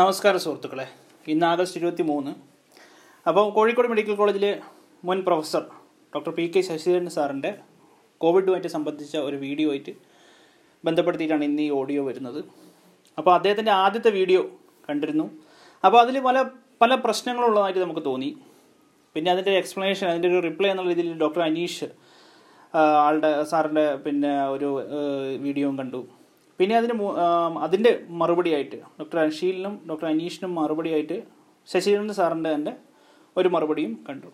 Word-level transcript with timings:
നമസ്കാരം 0.00 0.40
സുഹൃത്തുക്കളെ. 0.42 0.84
ഇന്ന് 1.32 1.44
ആഗസ്റ്റ് 1.48 1.78
ഇരുപത്തി 1.78 2.04
മൂന്ന് 2.10 2.30
അപ്പോൾ 3.26 3.46
കോഴിക്കോട് 3.56 3.88
മെഡിക്കൽ 3.92 4.14
കോളേജിലെ 4.20 4.52
മുൻ 5.08 5.18
professor 5.26 5.64
doctor 6.12 6.32
P 6.38 6.44
K 6.54 6.60
Sasidharan 6.68 7.08
സാറിന്റെ 7.16 7.50
കോവിഡുമായിട്ട് 8.24 8.70
സംബന്ധിച്ച 8.74 9.14
ഒരു 9.26 9.38
വീഡിയോ 9.42 9.68
ആയിട്ട് 9.72 9.92
ബന്ധപ്പെടുത്തിയിട്ടാണ് 10.84 11.44
ഇന്ന് 11.48 11.66
ഈ 11.66 11.68
ഓഡിയോ 11.80 12.04
വരുന്നത്. 12.08 12.40
അപ്പോൾ 13.18 13.32
അദ്ദേഹത്തിന്റെ 13.36 13.72
ആദ്യത്തെ 13.82 14.12
വീഡിയോ 14.18 14.40
കണ്ടിരുന്നു. 14.88 15.26
അപ്പോൾ 15.84 15.98
അതിൽ 16.04 16.18
പല 16.28 16.46
പല 16.84 17.00
പ്രശ്നങ്ങളുള്ളതായിട്ട് 17.04 17.82
നമുക്ക് 17.84 18.04
തോന്നി. 18.08 18.30
പിന്നെ 19.16 19.30
അതിന്റെ 19.34 19.54
എക്സ്പ്ലനേഷൻ 19.60 20.08
അതിന്റെ 20.12 20.30
ഒരു 20.32 20.42
റിപ്ലൈ 20.48 20.70
എന്നുള്ള 20.72 20.90
രീതിയിൽ 20.94 21.12
ഡോക്ടർ 21.26 21.44
അനീഷ് 21.50 21.90
ആളുടെ 23.06 23.32
സാറിന്റെ 23.52 23.86
പിന്നെ 24.06 24.34
ഒരു 24.56 24.70
വീഡിയോയും 25.46 25.78
കണ്ടു. 25.82 26.02
പിന്നെ 26.62 26.74
അതിന് 26.80 26.94
അതിന്റെ 27.66 27.92
മറുപടിയായിട്ട് 28.20 28.78
ഡോക്ടർ 28.98 29.18
അൻഷീലിനും 29.22 29.74
ഡോക്ടർ 29.90 30.06
അനീഷിനും 30.10 30.50
മറുപടിയായിട്ട് 30.58 31.16
ശശിധരൻ 31.68 32.08
സാറിന്റെ 32.18 32.50
തന്നെ 32.54 32.72
ഒരു 33.36 33.48
മറുപടിയും 33.54 33.92
കണ്ടു. 34.08 34.28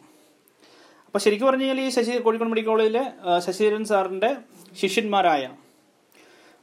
അപ്പോൾ 1.06 1.20
ശരിക്കും 1.24 1.46
പറഞ്ഞു 1.48 1.64
കഴിഞ്ഞാൽ 1.64 1.80
ഈ 1.84 1.90
ശശി 1.96 2.12
കോഴിക്കോട് 2.24 2.50
മെഡിക്കൽ 2.52 2.70
കോളേജിലെ 2.70 3.04
ശശീന്ദ്രൻ 3.46 3.84
സാറിന്റെ 3.90 4.30
ശിഷ്യന്മാരായ 4.80 5.44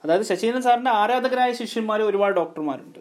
അതായത് 0.04 0.26
ശശിധരൻ 0.30 0.64
സാറിന്റെ 0.68 0.92
ആരാധകരായ 1.02 1.52
ശിഷ്യന്മാർ 1.60 2.02
ഒരുപാട് 2.10 2.34
ഡോക്ടർമാരുണ്ട്. 2.40 3.00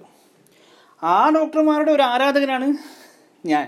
ആ 1.03 1.17
ഡോക്ടർമാരുടെ 1.37 1.93
ഒരു 1.97 2.05
ആരാധകനാണ് 2.13 2.69
ഞാൻ. 3.45 3.67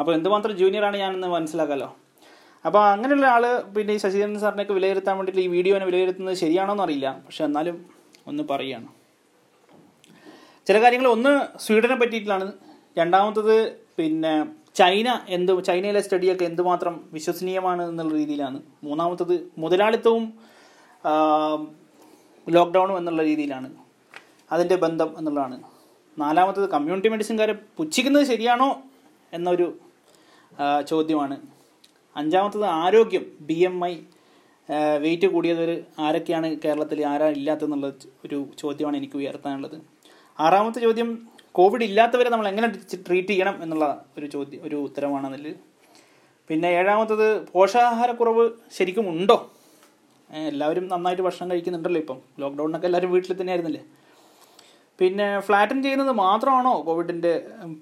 അപ്പോൾ 0.00 0.12
എന്തുമാത്രം 0.18 0.54
ജൂനിയറാണ് 0.62 0.96
ഞാനെന്ന് 1.04 1.28
മനസ്സിലാക്കാമല്ലോ 1.36 1.90
അപ്പോൾ 2.64 2.82
അങ്ങനെയുള്ള 2.94 3.26
ആൾ 3.34 3.44
പിന്നെ 3.74 3.94
ഈ 3.96 4.00
ശശിധരൻ 4.04 4.34
സാറിനെയൊക്കെ 4.42 4.74
വിലയിരുത്താൻ 4.78 5.16
വേണ്ടിയിട്ട് 5.18 5.42
ഈ 5.46 5.48
വീഡിയോനെ 5.56 5.86
വിലയിരുത്തുന്നത് 5.90 6.36
ശരിയാണോ 6.44 6.74
എന്നറിയില്ല 6.76 7.08
പക്ഷെ 7.26 7.44
എന്നാലും 7.44 7.78
ഒന്ന് 8.28 8.42
പറയുകയാണ് 8.50 8.88
ചില 10.68 10.76
കാര്യങ്ങൾ 10.82 11.08
ഒന്ന് 11.16 11.32
സ്വീഡനെ 11.64 11.96
പറ്റിയിട്ടാണ്. 12.00 12.46
രണ്ടാമത്തത് 12.98 13.56
പിന്നെ 13.98 14.32
ചൈന 14.78 15.08
എന്ത് 15.28 15.52
ചൈനയിലെ 15.64 16.00
സ്റ്റഡിയൊക്കെ 16.00 16.44
എന്തുമാത്രം 16.44 16.94
വിശ്വസനീയമാണ് 17.12 17.82
എന്നുള്ള 17.90 18.12
രീതിയിലാണ്. 18.14 18.58
മൂന്നാമത്തത് 18.84 19.34
മുതലാളിത്തവും 19.58 20.24
ലോക്ക്ഡൗണും 22.46 22.96
എന്നുള്ള 22.98 23.22
രീതിയിലാണ് 23.22 23.68
അതിന്റെ 24.52 24.76
ബന്ധം 24.76 25.10
എന്നുള്ളതാണ്. 25.18 25.56
നാലാമത്തത് 26.18 26.66
കമ്മ്യൂണിറ്റി 26.70 27.08
മെഡിസിൻകാരെ 27.08 27.54
പുച്ഛിക്കുന്നത് 27.76 28.26
ശരിയാണോ 28.26 28.68
എന്നൊരു 29.32 29.66
ചോദ്യമാണ്. 30.90 31.36
അഞ്ചാമത്തത് 32.16 32.66
ആരോഗ്യം 32.82 33.24
ബി 33.48 33.58
എം 33.68 33.76
ഐ 33.86 33.94
വെയിറ്റ് 35.04 35.28
കൂടിയവർ 35.34 35.70
ആരൊക്കെയാണ് 36.06 36.48
കേരളത്തിൽ 36.64 36.98
ആരാ 37.10 37.28
ഇല്ലാത്തെന്നുള്ള 37.38 37.86
ഒരു 38.24 38.38
ചോദ്യമാണ് 38.62 38.96
എനിക്ക് 39.00 39.16
ഉയർത്താനുള്ളത്. 39.20 39.76
ആറാമത്തെ 40.38 40.80
ചോദ്യം 40.86 41.10
കോവിഡ് 41.58 41.84
ഇല്ലാത്തവരെ 41.88 42.30
നമ്മൾ 42.32 42.48
എങ്ങനെ 42.50 42.68
ട്രീറ്റ് 43.06 43.32
ചെയ്യണം 43.32 43.56
എന്നുള്ള 43.64 43.86
ഒരു 44.18 44.26
ചോദ്യം 44.34 44.60
ഒരു 44.66 44.76
ഉത്തരമാണ് 44.88 45.26
അതിൽ 45.30 45.46
പിന്നെ 46.50 46.68
ഏഴാമത്തത് 46.80 47.26
പോഷകാഹാരക്കുറവ് 47.54 48.44
ശരിക്കും 48.76 49.06
ഉണ്ടോ? 49.14 49.38
എല്ലാവരും 50.50 50.84
നന്നായിട്ട് 50.92 51.24
ഭക്ഷണം 51.26 51.48
കഴിക്കുന്നുണ്ടല്ലോ 51.52 52.00
ഇപ്പം. 52.04 52.18
ലോക്ക്ഡൗണിനൊക്കെ 52.42 52.88
എല്ലാവരും 52.90 53.10
വീട്ടിൽ 53.14 53.32
തന്നെ 53.40 53.52
ആയിരുന്നില്ലേ 53.52 53.82
പിന്നെ 54.98 55.26
ഫ്ലാറ്റൻ 55.46 55.78
ചെയ്യുന്നത് 55.82 56.12
മാത്രമാണോ 56.24 56.72
കോവിഡിന്റെ 56.86 57.32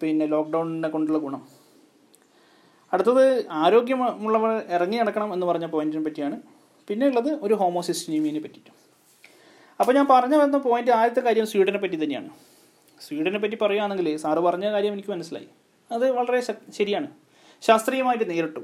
പിന്നെ 0.00 0.24
ലോക്ക്ഡൗണിനെ 0.34 0.88
കൊണ്ടുള്ള 0.94 1.18
ഗുണം? 1.26 1.42
അടുത്തത് 2.92 3.24
ആരോഗ്യമുള്ളവർ 3.62 4.52
ഇറങ്ങി 4.76 4.98
നടക്കണം 5.02 5.30
എന്ന് 5.34 5.46
പറഞ്ഞ 5.46 5.66
പോയിന്റിനെ 5.74 6.04
പറ്റിയാണ്. 6.08 6.36
പിന്നെ 6.88 7.06
ഉള്ളത് 7.06 7.30
ഒരു 7.42 7.54
ഹോമോസിസ്റ്റീമിയെ 7.54 8.40
പറ്റിയിട്ടും. 8.40 8.74
അപ്പോൾ 9.80 9.92
ഞാൻ 9.92 10.06
പറഞ്ഞു 10.10 10.36
വന്ന 10.36 10.56
പോയിന്റ് 10.56 10.90
ആദ്യത്തെ 10.90 11.20
കാര്യം 11.20 11.46
സ്വീഡനെ 11.46 11.78
പറ്റി 11.78 12.04
തന്നെയാണ്. 12.04 12.30
സ്വീഡനെ 13.00 13.38
പറ്റി 13.38 13.56
പറയുകയാണെങ്കിൽ 13.62 14.16
സാറ് 14.16 14.38
പറഞ്ഞ 14.38 14.70
കാര്യം 14.70 14.92
എനിക്ക് 14.92 15.10
മനസ്സിലായി. 15.10 15.48
അത് 15.92 16.10
വളരെ 16.10 16.40
ശരിയാണ്. 16.70 17.08
ശാസ്ത്രീയമായിട്ട് 17.62 18.30
നേരിട്ടു. 18.30 18.60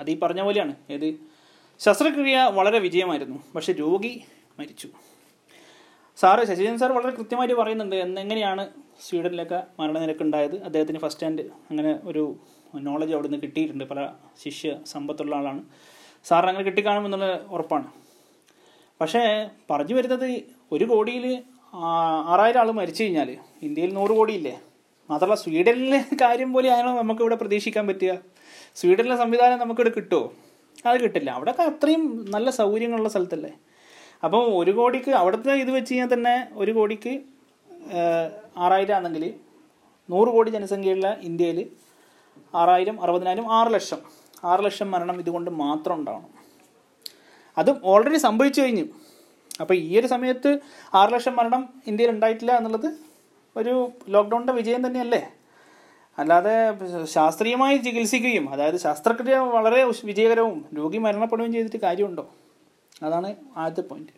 അത് 0.00 0.10
ഈ 0.10 0.18
പറഞ്ഞ 0.18 0.40
പോലെയാണ്. 0.40 0.74
ഏത്? 0.90 1.14
ശസ്ത്രക്രിയ 1.78 2.38
വളരെ 2.38 2.78
വിജയമായിരുന്നു. 2.78 3.44
പക്ഷെ 3.54 3.72
രോഗി 3.72 4.24
മരിച്ചു. 4.58 4.88
സാറ് 6.16 6.44
ശശിധരൻ 6.44 6.78
സാർ 6.78 6.92
വളരെ 6.92 7.10
കൃത്യമായിട്ട് 7.10 7.54
പറയുന്നുണ്ട് 7.54 7.96
എന്നെങ്ങനെയാണ് 7.96 8.68
സ്വീഡനിലൊക്കെ 9.00 9.64
മരണനിരക്ക് 9.80 10.22
ഉണ്ടായത് 10.22 10.62
അദ്ദേഹത്തിന് 10.62 10.98
ഫസ്റ്റ് 10.98 11.26
ഹാൻഡ് 11.26 11.40
അങ്ങനെ 11.40 12.00
ഒരു 12.04 12.36
നോളജ് 12.74 13.12
അവിടെ 13.12 13.28
നിന്ന് 13.28 13.42
കിട്ടിയിട്ടുണ്ട്. 13.42 13.84
പല 13.84 14.12
ശിഷ്യ 14.44 14.76
സമ്പത്തുള്ള 14.86 15.36
ആളാണ്. 15.36 15.64
സാറിന് 16.28 16.50
അങ്ങനെ 16.50 16.64
കിട്ടിക്കാണുമെന്നുള്ള 16.68 17.26
ഉറപ്പാണ്. 17.54 17.88
പക്ഷേ 19.00 19.22
പറഞ്ഞു 19.70 19.94
വരുന്നത് 19.98 20.28
ഒരു 20.74 20.84
കോടിയിൽ 20.92 21.24
ആറായിരം 22.32 22.60
ആൾ 22.60 22.68
മരിച്ചു 22.80 23.02
കഴിഞ്ഞാൽ 23.02 23.30
ഇന്ത്യയിൽ 23.66 23.90
നൂറ് 23.98 24.12
കോടിയില്ലേ? 24.18 24.54
മാത്രമല്ല 25.10 25.36
സ്വീഡനിലെ 25.44 26.00
കാര്യം 26.22 26.50
പോലെ 26.54 26.68
ആണോ 26.76 26.90
നമുക്ക് 27.00 27.22
ഇവിടെ 27.24 27.36
പ്രതീക്ഷിക്കാൻ 27.40 27.84
പറ്റുക? 27.90 28.12
സ്വീഡനിലെ 28.80 29.16
സംവിധാനം 29.22 29.58
നമുക്കിവിടെ 29.62 29.92
കിട്ടുമോ 29.96 30.22
അത് 30.86 30.96
കിട്ടില്ല. 31.04 31.30
അവിടെ 31.38 31.52
അത്രയും 31.70 32.02
നല്ല 32.34 32.48
സൗകര്യങ്ങളുള്ള 32.60 33.10
സ്ഥലത്തല്ലേ? 33.14 33.52
അപ്പോൾ 34.24 34.42
ഒരു 34.60 34.72
കോടിക്ക് 34.78 35.12
അവിടുത്തെ 35.20 35.54
ഇത് 35.64 35.70
വെച്ച് 35.76 35.92
കഴിഞ്ഞാൽ 35.92 36.10
തന്നെ 36.14 36.34
ഒരു 36.62 36.72
കോടിക്ക് 36.78 37.12
ആറായിരം 38.64 38.96
ആണെങ്കിൽ 38.98 39.24
നൂറ് 40.12 40.30
കോടി 40.34 40.50
ജനസംഖ്യയുള്ള 40.56 41.08
ഇന്ത്യയിൽ 41.28 41.58
ആറായിരം 42.60 42.96
അറുപതിനായിരം 43.04 43.46
ആറ് 43.58 43.70
ലക്ഷം. 43.74 44.00
ആറ് 44.44 44.64
ലക്ഷം 44.64 44.90
മരണം 44.90 45.18
ഇതുകൊണ്ട് 45.18 45.50
മാത്രം 45.50 45.94
ഉണ്ടാവണം. 45.98 46.30
അതും 47.58 47.80
ഓൾറെഡി 47.84 48.16
സംഭവിച്ചു 48.16 48.60
കഴിഞ്ഞു. 48.60 48.84
അപ്പോൾ 49.60 49.74
ഈ 49.74 49.98
ഒരു 49.98 50.06
സമയത്ത് 50.06 50.58
ആറ് 50.94 51.12
ലക്ഷം 51.12 51.36
മരണം 51.36 51.68
ഇന്ത്യയിൽ 51.86 52.10
ഉണ്ടായിട്ടില്ല 52.10 52.52
എന്നുള്ളത് 52.56 52.88
ഒരു 53.56 53.92
ലോക്ക്ഡൗണിന്റെ 54.08 54.52
വിജയം 54.52 54.86
തന്നെയല്ലേ? 54.86 55.22
അല്ലാതെ 56.18 56.54
ശാസ്ത്രീയമായി 57.04 57.76
ചികിത്സിക്കുകയും 57.76 58.50
അതായത് 58.50 58.76
ശസ്ത്രക്രിയ 58.76 59.36
വളരെ 59.36 59.84
വിജയകരവും 59.84 60.64
രോഗി 60.76 60.98
മരണപ്പെടുകയും 60.98 61.52
ചെയ്തിട്ട് 61.52 61.76
കാര്യമുണ്ടോ? 61.76 62.24
അതാണ് 63.02 63.36
ആദ്യത്തെ 63.56 63.88
പോയിന്റ് 63.88 64.12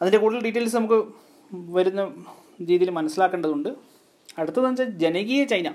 അതിന്റെ 0.00 0.18
കൂടുതൽ 0.18 0.42
ഡീറ്റെയിൽസ് 0.44 0.76
നമുക്ക് 0.76 0.98
വരുന്ന 1.52 2.02
രീതിയിൽ 2.60 2.90
മനസ്സിലാക്കേണ്ടതുണ്ട്. 2.90 3.68
അടുത്തതെന്ന് 4.38 4.70
വെച്ചാൽ 4.70 4.90
ജനകീയ 4.98 5.44
ചൈന. 5.44 5.68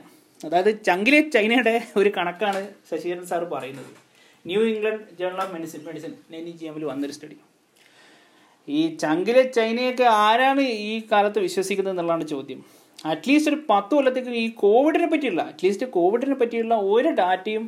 അതായത് 0.46 0.84
ചങ്കിലെ 0.86 1.30
ചൈനയുടെ 1.30 1.82
ഒരു 1.98 2.12
കണക്കാണ് 2.18 2.62
ശശിധരൻ 2.92 3.26
സാർ 3.26 3.44
പറയുന്നത്. 3.44 3.92
New 4.48 4.62
England 4.62 5.04
Journal 5.20 5.40
of 5.44 5.54
Medicine 5.54 5.82
Medicine 5.86 6.14
E 6.36 6.52
G 6.52 6.66
എമ്മിൽ 6.66 6.86
വന്നൊരു 6.86 7.14
സ്റ്റഡി 7.14 7.38
ഈ 8.68 8.96
ചങ്കിലെ 8.96 9.42
ചൈനയൊക്കെ 9.42 10.04
ആരാണ് 10.04 10.62
ഈ 10.62 11.04
കാലത്ത് 11.12 11.40
വിശ്വസിക്കുന്നത് 11.40 11.94
എന്നുള്ളതാണ് 11.94 12.28
ചോദ്യം. 12.28 12.60
അറ്റ്ലീസ്റ്റ് 13.06 13.52
ഒരു 13.52 13.60
പത്ത് 13.70 13.96
കൊല്ലത്തേക്ക് 13.96 14.30
ഈ 14.30 14.50
കോവിഡിനെ 14.50 15.08
പറ്റിയുള്ള 15.08 15.42
അറ്റ്ലീസ്റ്റ് 15.42 15.86
കോവിഡിനെ 15.86 16.36
പറ്റിയുള്ള 16.36 16.76
ഒരു 16.76 17.10
ഡാറ്റയും 17.10 17.64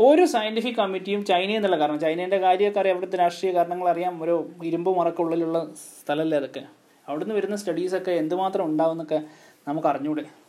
ഒരു 0.00 0.24
സയന്റിഫിക് 0.24 0.74
കമ്മിറ്റിയും 0.74 1.24
ചൈന 1.24 1.50
എന്നുള്ള 1.50 1.78
കാരണം 1.78 1.98
ചൈനേന്റെ 2.00 2.38
കാര്യമൊക്കെ 2.38 2.80
അറിയാം 2.80 2.96
അവിടുത്തെ 2.96 3.18
രാഷ്ട്രീയ 3.18 3.52
കാരണങ്ങൾ 3.52 3.88
അറിയാം 3.88 4.22
ഒരു 4.24 4.36
ഇരുമ്പ് 4.64 4.96
മറക്കുള്ളിലുള്ള 4.98 5.58
സ്ഥലമല്ലേ 6.02 6.38
അതൊക്കെ. 6.38 6.62
അവിടുന്ന് 7.08 7.34
വരുന്ന 7.34 7.56
സ്റ്റഡീസൊക്കെ 7.56 8.10
എന്തുമാത്രം 8.10 8.64
ഉണ്ടാവുമെന്നൊക്കെ 8.64 9.22
നമുക്ക് 9.68 9.88
അറിഞ്ഞൂടെ. 9.88 10.41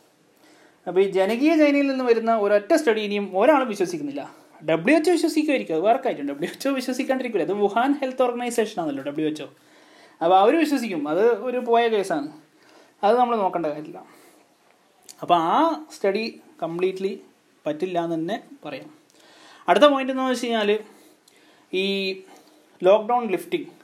അപ്പോൾ 0.86 1.00
ഈ 1.00 1.10
ജനകീയ 1.10 1.56
ചൈനയിൽ 1.56 1.86
നിന്ന് 1.86 2.04
വരുന്ന 2.04 2.36
ഒരൊറ്റ 2.36 2.74
സ്റ്റഡി 2.74 3.00
ഇനിയും 3.00 3.38
ഒരാളും 3.38 3.68
വിശ്വസിക്കുന്നില്ല. 3.68 4.34
ഡബ്ല്യു 4.70 4.96
എച്ച് 4.96 5.10
വിശ്വസിക്കുമായിരിക്കും. 5.10 5.74
അത് 5.74 5.82
വേറെ 5.82 5.98
കാര്യം 6.06 6.28
ഡബ്ല്യു 6.28 6.50
എച്ച് 6.50 6.68
വിശ്വസിക്കാണ്ടിരിക്കില്ല 6.68 7.44
അത് 7.44 7.52
വുഹാൻ 7.52 7.92
ഹെൽത്ത് 7.92 8.22
ഓർഗനൈസേഷൻ 8.22 8.82
ആണല്ലോ 8.82 9.04
ഡബ്ല്യു 9.04 9.28
എച്ച് 9.28 9.42
അപ്പോൾ 10.22 10.36
അവർ 10.38 10.58
വിശ്വസിക്കും. 10.58 11.08
അത് 11.08 11.24
ഒരു 11.38 11.58
പോയ 11.58 11.88
കേസാണ്. 11.88 12.28
അത് 13.04 13.18
നമ്മൾ 13.18 13.36
നോക്കേണ്ട 13.36 13.66
കാര്യമില്ല. 13.66 14.04
അപ്പോൾ 15.22 15.34
ആ 15.34 15.86
സ്റ്റഡി 15.94 16.40
കംപ്ലീറ്റ്ലി 16.62 17.20
പറ്റില്ല 17.66 18.04
എന്ന് 18.04 18.16
തന്നെ 18.16 18.42
പറയാം. 18.64 18.90
അടുത്ത 19.68 19.84
പോയിന്റ് 19.84 20.12
എന്ന് 20.12 20.22
വെച്ച് 20.22 20.44
കഴിഞ്ഞാൽ 20.44 20.78
ഈ 21.74 21.86
ലോക്ക്ഡൗൺ 22.82 23.30
ലിഫ്റ്റിംഗ്. 23.30 23.83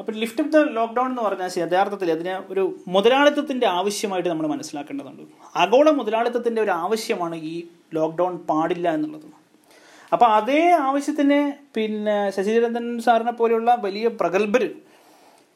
അപ്പോൾ 0.00 0.12
ലിഫ്റ്റ് 0.22 0.42
ഓഫ് 0.42 0.50
ദ 0.54 0.58
ലോക്ക്ഡൗൺ 0.78 1.08
എന്ന് 1.10 1.22
പറഞ്ഞാൽ 1.22 1.50
യഥാർത്ഥത്തിൽ 1.62 2.08
അതിന് 2.12 2.34
ഒരു 2.52 2.62
മുതലാളിത്തത്തിന്റെ 2.94 3.66
ആവശ്യമായിട്ട് 3.66 4.28
നമ്മൾ 4.28 4.46
മനസ്സിലാക്കേണ്ടതുണ്ട്. 4.46 5.22
ആഗോള 5.56 5.90
മുതലാളിത്തത്തിന്റെ 5.90 6.60
ഒരു 6.62 6.70
ആവശ്യമാണ് 6.70 7.36
ഈ 7.52 7.54
ലോക്ക്ഡൗൺ 7.94 8.36
പാടില്ല 8.50 8.94
എന്നുള്ളത്. 8.96 9.28
അപ്പോൾ 10.12 10.28
അതേ 10.38 10.62
ആവശ്യത്തിന് 10.86 11.52
പിന്നെ 11.76 12.16
ശശിചരന്ദൻ 12.36 13.00
സാറിനെ 13.06 13.32
പോലെയുള്ള 13.32 13.74
വലിയ 13.74 14.08
പ്രഗത്ഭർ 14.20 14.64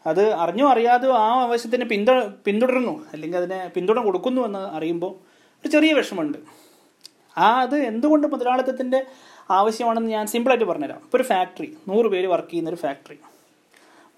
അത് 0.06 0.22
അറിഞ്ഞോ 0.42 0.66
അറിയാതെയോ 0.72 1.14
ആ 1.14 1.28
ആവശ്യത്തിന് 1.44 1.84
പിന്തു 1.84 2.12
പിന്തുടരുന്നു 2.46 2.94
അല്ലെങ്കിൽ 3.12 3.38
അതിനെ 3.38 3.58
പിന്തുണ 3.74 3.98
കൊടുക്കുന്നു 4.04 4.42
എന്ന് 4.48 4.58
അറിയുമ്പോൾ 4.58 5.12
ഒരു 5.60 5.68
ചെറിയ 5.68 5.92
വിഷമമുണ്ട്. 5.92 6.38
ആ 7.38 7.48
അത് 7.64 7.76
എന്തുകൊണ്ട് 7.90 8.26
മുതലാളിത്തത്തിന്റെ 8.26 9.00
ആവശ്യമാണെന്ന് 9.58 10.10
ഞാൻ 10.10 10.26
സിമ്പിളായിട്ട് 10.26 10.68
പറഞ്ഞുതരാം. 10.70 11.00
ഇപ്പോൾ 11.04 11.16
ഒരു 11.16 11.26
ഫാക്ടറി 11.32 11.68
നൂറ് 11.88 12.08
പേര് 12.14 12.26
വർക്ക് 12.26 12.50
ചെയ്യുന്ന 12.50 12.70
ഒരു 12.70 12.80
ഫാക്ടറി 12.84 13.18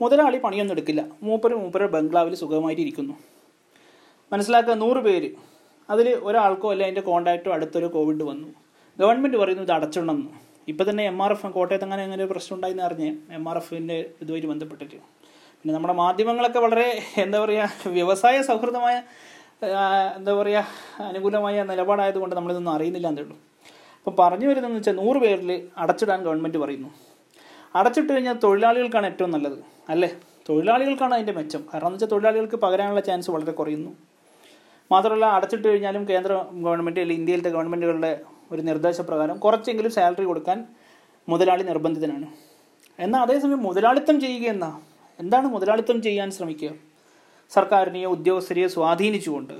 മുതലാളി 0.00 0.38
പണിയൊന്നും 0.44 0.74
എടുക്കില്ല. 0.76 1.02
മൂപ്പര് 1.26 1.54
മൂപ്പര് 1.62 1.86
ബംഗ്ലാവിൽ 1.94 2.34
സുഖമായിട്ട് 2.42 2.82
ഇരിക്കുന്നു 2.84 3.14
മനസ്സിലാക്കുക 4.32 4.74
നൂറ് 4.84 5.00
പേര്. 5.06 5.30
അതിൽ 5.88 6.08
ഒരാൾക്കോ 6.28 6.68
അല്ല 6.72 6.82
അതിന്റെ 6.86 7.02
കോണ്ടാക്റ്റോ 7.08 7.50
അടുത്തൊരു 7.56 7.88
കോവിഡ് 7.96 8.24
വന്നു. 8.30 8.48
ഗവൺമെന്റ് 9.00 9.38
പറയുന്നു 9.42 9.64
ഇത് 9.66 9.72
അടച്ചിടണമെന്ന് 9.76 10.32
ഇപ്പം 10.70 10.86
തന്നെ 10.90 11.04
എം 11.10 11.18
ആർ 11.24 11.32
എഫ് 11.34 11.48
കോട്ടയത്ത് 11.56 11.84
അങ്ങനെ 11.86 12.02
അങ്ങനെ 12.06 12.22
ഒരു 12.24 12.30
പ്രശ്നം 12.32 12.54
ഉണ്ടായിന്ന് 12.56 12.82
അറിഞ്ഞ് 12.88 13.08
എം 13.36 13.44
ആർ 13.50 13.58
എഫിന്റെ 13.60 13.98
ഇതുമായിട്ട് 14.22 14.48
ബന്ധപ്പെട്ടിട്ട്. 14.52 14.98
പിന്നെ 15.60 15.72
നമ്മുടെ 15.74 15.94
മാധ്യമങ്ങളൊക്കെ 16.02 16.60
വളരെ 16.66 16.86
എന്താ 17.24 17.38
പറയുക 17.44 17.90
വ്യവസായ 17.96 18.36
സൗഹൃദമായ 18.50 18.96
എന്താ 20.18 20.32
പറയുക 20.40 21.02
അനുകൂലമായ 21.10 21.62
നിലപാടായതുകൊണ്ട് 21.70 22.34
നമ്മളിതൊന്നും 22.38 22.72
അറിയുന്നില്ല 22.76 23.08
എന്നേ 23.12 23.22
ഉള്ളൂ 23.24 23.36
പറഞ്ഞു 24.20 24.46
വരുന്നതെന്ന് 24.50 24.78
വെച്ചാൽ 24.80 24.96
നൂറ് 25.02 25.18
പേരിൽ 25.24 25.50
അടച്ചിടാൻ 25.82 26.20
ഗവൺമെന്റ് 26.26 26.58
പറയുന്നു. 26.58 26.90
അടച്ചിട്ട് 27.74 28.12
കഴിഞ്ഞാൽ 28.12 28.32
തൊഴിലാളികൾക്കാണ് 28.32 29.06
ഏറ്റവും 29.06 29.30
നല്ലത് 29.30 29.58
അല്ലേ? 29.88 30.16
തൊഴിലാളികൾക്കാണ് 30.48 31.14
അതിന്റെ 31.14 31.32
മെച്ചം. 31.32 31.64
കാരണം 31.74 31.86
എന്ന് 31.86 31.94
വെച്ചാൽ 31.94 32.08
തൊഴിലാളികൾക്ക് 32.08 32.56
പകരാനുള്ള 32.56 33.00
ചാൻസ് 33.00 33.30
വളരെ 33.30 33.52
കുറയുന്നു. 33.52 33.90
മാത്രമല്ല 34.92 35.24
അടച്ചിട്ട് 35.24 35.68
കഴിഞ്ഞാലും 35.68 36.08
കേന്ദ്ര 36.08 36.32
ഗവൺമെന്റ് 36.52 37.00
അല്ലെങ്കിൽ 37.00 37.22
ഇന്ത്യയിലത്തെ 37.22 37.50
ഗവൺമെന്റുകളുടെ 37.50 38.20
ഒരു 38.52 38.62
നിർദ്ദേശപ്രകാരം 38.62 39.38
കുറച്ചെങ്കിലും 39.38 39.90
സാലറി 39.90 40.24
കൊടുക്കാൻ 40.24 40.66
മുതലാളി 41.28 41.62
നിർബന്ധിതനാണ്. 41.62 42.26
എന്നാൽ 42.98 43.20
അതേസമയം 43.20 43.62
മുതലാളിത്തം 43.62 44.20
ചെയ്യുക 44.20 44.48
എന്നാ? 44.48 44.80
എന്താണ് 45.18 45.46
മുതലാളിത്തം 45.46 46.02
ചെയ്യാൻ 46.02 46.30
ശ്രമിക്കുക? 46.30 46.70
സർക്കാരിനെയോ 47.50 48.10
ഉദ്യോഗസ്ഥരെയോ 48.10 48.68
സ്വാധീനിച്ചുകൊണ്ട് 48.68 49.54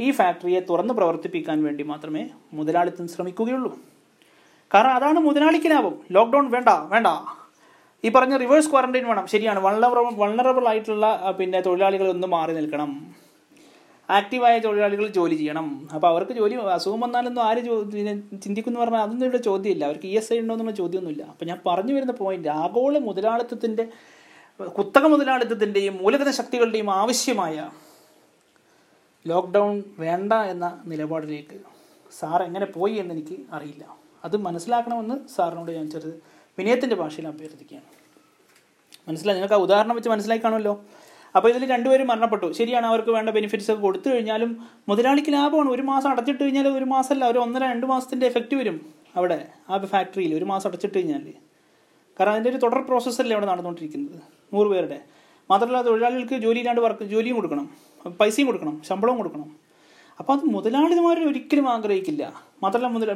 ഈ 0.00 0.10
ഫാക്ടറിയെ 0.10 0.60
തുറന്ന് 0.60 0.94
പ്രവർത്തിപ്പിക്കാൻ 0.94 1.64
വേണ്ടി 1.64 1.84
മാത്രമേ 1.84 2.30
മുതലാളിത്തം 2.52 3.08
ശ്രമിക്കുകയുള്ളൂ. 3.08 3.78
കാരണം 4.74 4.90
അതാണ് 4.90 5.18
മുതലാളിക്ക് 5.18 5.70
ലാഭം 5.70 5.94
ലോക്ക്ഡൗൺ 6.10 6.50
വേണ്ട 6.50 6.68
വേണ്ട. 6.68 7.06
ഈ 8.04 8.08
പറഞ്ഞ 8.08 8.36
റിവേഴ്സ് 8.36 8.70
ക്വാറന്റൈൻ 8.70 9.08
വേണം. 9.08 9.26
ശരിയാണ്. 9.26 9.60
വൾണറബിൾ 9.60 10.14
വൾണറബിൾ 10.20 10.68
ആയിട്ടുള്ള 10.68 11.34
പിന്നെ 11.38 11.60
തൊഴിലാളികൾ 11.60 12.08
ഒന്ന് 12.08 12.28
മാറി 12.28 12.52
നിൽക്കണം. 12.52 13.14
ആക്റ്റീവായ 14.10 14.58
തൊഴിലാളികൾ 14.58 15.06
ജോലി 15.06 15.34
ചെയ്യണം. 15.34 15.88
അപ്പോൾ 15.94 16.06
അവർക്ക് 16.06 16.32
ജോലി 16.32 16.54
അസുഖം 16.54 17.00
വന്നാലൊന്നും 17.00 17.42
ആര് 17.42 17.58
ചിന്തിക്കുന്നു 18.44 18.80
പറഞ്ഞാൽ 18.80 19.00
അതൊന്നും 19.00 19.26
ഇവിടെ 19.26 19.42
ചോദ്യമില്ല. 19.42 19.84
അവർക്ക് 19.84 20.06
ഇ 20.06 20.16
എസ് 20.16 20.32
ഐ 20.32 20.38
ഉണ്ടോ 20.38 20.54
എന്നുള്ള 20.54 20.72
ചോദ്യമൊന്നുമില്ല. 20.72 21.24
അപ്പോൾ 21.24 21.44
ഞാൻ 21.44 21.60
പറഞ്ഞു 21.66 21.94
വരുന്ന 21.94 22.12
പോയിന്റ് 22.12 22.48
ആഗോള 22.48 22.98
മുതലാളിത്തത്തിന്റെ 22.98 23.88
കുത്തക 24.66 25.04
മുതലാളിത്തത്തിന്റെയും 25.04 25.98
മൂലധന 26.02 26.30
ശക്തികളുടെയും 26.30 26.90
ആവശ്യമായ 26.90 27.70
ലോക്ക്ഡൗൺ 29.26 29.84
വേണ്ട 29.98 30.32
എന്ന 30.32 30.80
നിലപാടിലേക്ക് 30.86 31.60
സാർ 32.18 32.42
എങ്ങനെ 32.42 32.66
പോയി 32.66 32.94
എന്നെനിക്ക് 32.94 33.36
അറിയില്ല. 33.52 33.99
അത് 34.24 34.36
മനസ്സിലാക്കണമെന്ന് 34.36 35.28
സാറിനോട് 35.36 35.70
ഞാൻ 35.70 35.90
ചെറുത് 35.90 36.22
വിനയത്തിന്റെ 36.58 36.96
ഭാഷയിൽ 36.96 37.26
അഭ്യർത്ഥിക്കുകയാണ്. 37.26 37.86
മനസ്സിലായി 39.08 39.36
നിങ്ങൾക്ക് 39.36 39.54
ആ 39.54 39.58
ഉദാഹരണം 39.58 39.94
വെച്ച് 39.94 40.10
മനസ്സിലാക്കി 40.10 40.44
കാണുമല്ലോ? 40.44 40.84
അപ്പോൾ 41.36 41.48
ഇതിൽ 41.48 41.70
രണ്ടുപേരും 41.70 42.06
മരണപ്പെട്ടു. 42.06 42.52
ശരിയാണ് 42.52 42.86
അവർക്ക് 42.86 43.10
വേണ്ട 43.10 43.30
ബെനിഫിറ്റ്സ് 43.30 43.70
ഒക്കെ 43.70 43.82
കൊടുത്തു 43.82 44.08
കഴിഞ്ഞാലും 44.08 44.68
മുതലാളിക്ക് 44.88 45.32
ലാഭമാണ്. 45.32 45.70
ഒരു 45.70 45.82
മാസം 45.82 46.10
അടച്ചിട്ട് 46.10 46.44
കഴിഞ്ഞാൽ 46.44 46.68
ഒരു 46.68 46.84
മാസമല്ല 46.84 47.24
ഒരു 47.24 47.38
ഒന്നര 47.38 47.64
രണ്ട് 47.64 47.86
മാസത്തിന്റെ 47.86 48.26
എഫക്റ്റ് 48.26 48.56
വരും 48.56 48.94
അവിടെ 49.16 49.48
ആ 49.70 49.78
ഫാക്ടറിയിൽ 49.84 50.34
ഒരു 50.34 50.44
മാസം 50.44 50.68
അടച്ചിട്ട് 50.70 50.98
കഴിഞ്ഞാൽ. 50.98 51.32
കാരണം 52.20 52.32
അതിന്റെ 52.32 52.50
ഒരു 52.50 52.56
തുടർ 52.56 52.80
പ്രോസസ്സല്ലേ 52.82 53.34
അവിടെ 53.34 53.46
നടന്നുകൊണ്ടിരിക്കുന്നത്? 53.46 54.22
നൂറ് 54.54 54.68
പേരുടെ. 54.68 55.00
മാത്രമല്ല 55.50 55.82
തൊഴിലാളികൾക്ക് 55.82 56.34
ജോലിയില്ലാണ്ട് 56.34 56.80
വർക്ക് 56.80 57.04
ജോലിയും 57.04 57.34
കൊടുക്കണം. 57.34 57.70
പൈസയും 58.20 58.46
കൊടുക്കണം 58.46 58.82
ശമ്പളവും 58.82 59.16
കൊടുക്കണം. 59.16 59.69
അപ്പോൾ 60.20 60.32
അത് 60.36 60.44
മുതലാളിമാർ 60.54 61.18
ഒരിക്കലും 61.30 61.68
ആഗ്രഹിക്കില്ല. 61.74 62.24
മാത്രമല്ല 62.62 62.88
മുതല 62.96 63.12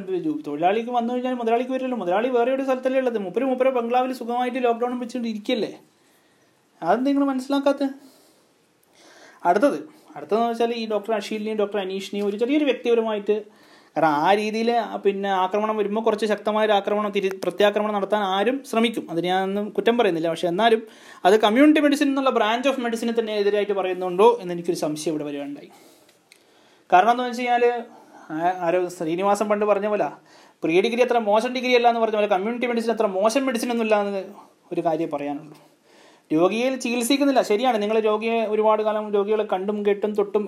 തൊഴിലാളിക്ക് 0.47 0.91
വന്നു 0.91 1.11
കഴിഞ്ഞാൽ 1.15 1.35
മുതലാളിക്ക് 1.35 1.73
വരില്ലല്ലോ. 1.73 1.99
മുതലാളി 1.99 2.29
വേറെ 2.29 2.51
ഒരു 2.55 2.63
സ്ഥലത്തല്ലേ 2.63 3.01
ഉള്ളത്. 3.01 3.19
മുപ്പര് 3.19 3.45
മുപ്പര 3.45 3.69
ബംഗ്ലാവിൽ 3.69 4.13
സുഖമായിട്ട് 4.13 4.65
ലോക്ക്ഡൗൺ 4.65 5.01
വെച്ചുകൊണ്ട് 5.01 5.29
ഇരിക്കല്ലേ? 5.29 5.73
അത് 6.83 7.07
നിങ്ങൾ 7.07 7.25
മനസ്സിലാക്കാത്ത 7.25 7.85
അടുത്തത് 9.45 9.79
അടുത്തതെന്ന് 10.17 10.49
വെച്ചാൽ 10.51 10.73
ഈ 10.73 10.89
ഡോക്ടർ 10.91 11.13
അഷീലിനെയും 11.15 11.59
ഡോക്ടർ 11.59 11.79
അനീഷിനെയും 11.79 12.27
ഒരു 12.27 12.37
ചെറിയൊരു 12.37 12.65
വ്യക്തിപരമായിട്ട് 12.65 13.37
കാരണം 13.97 14.09
ആ 14.09 14.35
രീതിയിൽ 14.35 14.71
പിന്നെ 15.05 15.31
ആക്രമണം 15.31 15.77
വരുമ്പോൾ 15.77 16.01
കുറച്ച് 16.01 16.27
ശക്തമായ 16.27 16.65
ഒരു 16.67 16.73
ആക്രമണം 16.73 17.11
തിരി 17.11 17.29
പ്രത്യാക്രമണം 17.45 17.95
നടത്താൻ 17.95 18.23
ആരും 18.37 18.57
ശ്രമിക്കും. 18.71 19.05
അതിന് 19.11 19.27
ഞാനൊന്നും 19.27 19.69
കുറ്റം 19.69 19.99
പറയുന്നില്ല. 19.99 20.29
പക്ഷേ 20.29 20.49
എന്നാലും 20.49 20.83
അത് 21.25 21.41
കമ്മ്യൂണിറ്റി 21.41 21.81
മെഡിസിൻ 21.81 22.09
എന്നുള്ള 22.09 22.31
ബ്രാഞ്ച് 22.31 22.69
ഓഫ് 22.69 22.81
മെഡിസിനെ 22.81 23.15
തന്നെ 23.21 23.35
എതിരായിട്ട് 23.35 23.73
പറയുന്നുണ്ടോ 23.73 24.39
എന്ന് 24.43 24.55
എനിക്കൊരു 24.55 24.77
സംശയം 24.77 25.13
ഇവിടെ 25.13 25.25
വരികയുണ്ടായി. 25.25 25.71
കാരണം 26.95 27.13
എന്ന് 27.15 27.25
വെച്ച് 27.29 27.43
കഴിഞ്ഞാൽ 27.43 27.65
ആരോ 28.67 28.81
ശ്രീനിവാസൻ 28.97 29.47
പണ്ട് 29.49 29.65
പറഞ്ഞ 29.71 29.87
പോലെ 29.93 30.09
പ്രീ 30.65 30.75
ഡിഗ്രി 30.85 31.03
അത്ര 31.03 31.19
മോശം 31.29 31.51
ഡിഗ്രി 31.57 31.73
അല്ല 31.79 31.89
എന്ന് 31.93 32.03
പറഞ്ഞ 32.03 32.17
പോലെ 32.21 32.31
കമ്മ്യൂണിറ്റി 32.35 32.67
മെഡിസിൻ 32.67 32.91
അത്ര 32.95 33.07
മോശം 33.19 33.43
മെഡിസിൻ 33.47 33.71
ഒന്നും 33.73 33.87
ഇല്ല 33.87 33.97
എന്ന് 34.03 34.23
ഒരു 34.73 34.83
കാര്യം 34.87 35.09
പറയാനുള്ളൂ 35.15 35.57
രോഗിയെ 36.33 36.69
ചികിത്സിക്കുന്നില്ല. 36.85 37.41
ശരിയാണ് 37.51 37.77
നിങ്ങൾ 37.83 37.97
രോഗിയെ 38.09 38.39
ഒരുപാട് 38.53 38.83
കാലം 38.87 39.05
രോഗികളെ 39.17 39.45
കണ്ടും 39.53 39.79
കെട്ടും 39.89 40.13
തൊട്ടും 40.19 40.45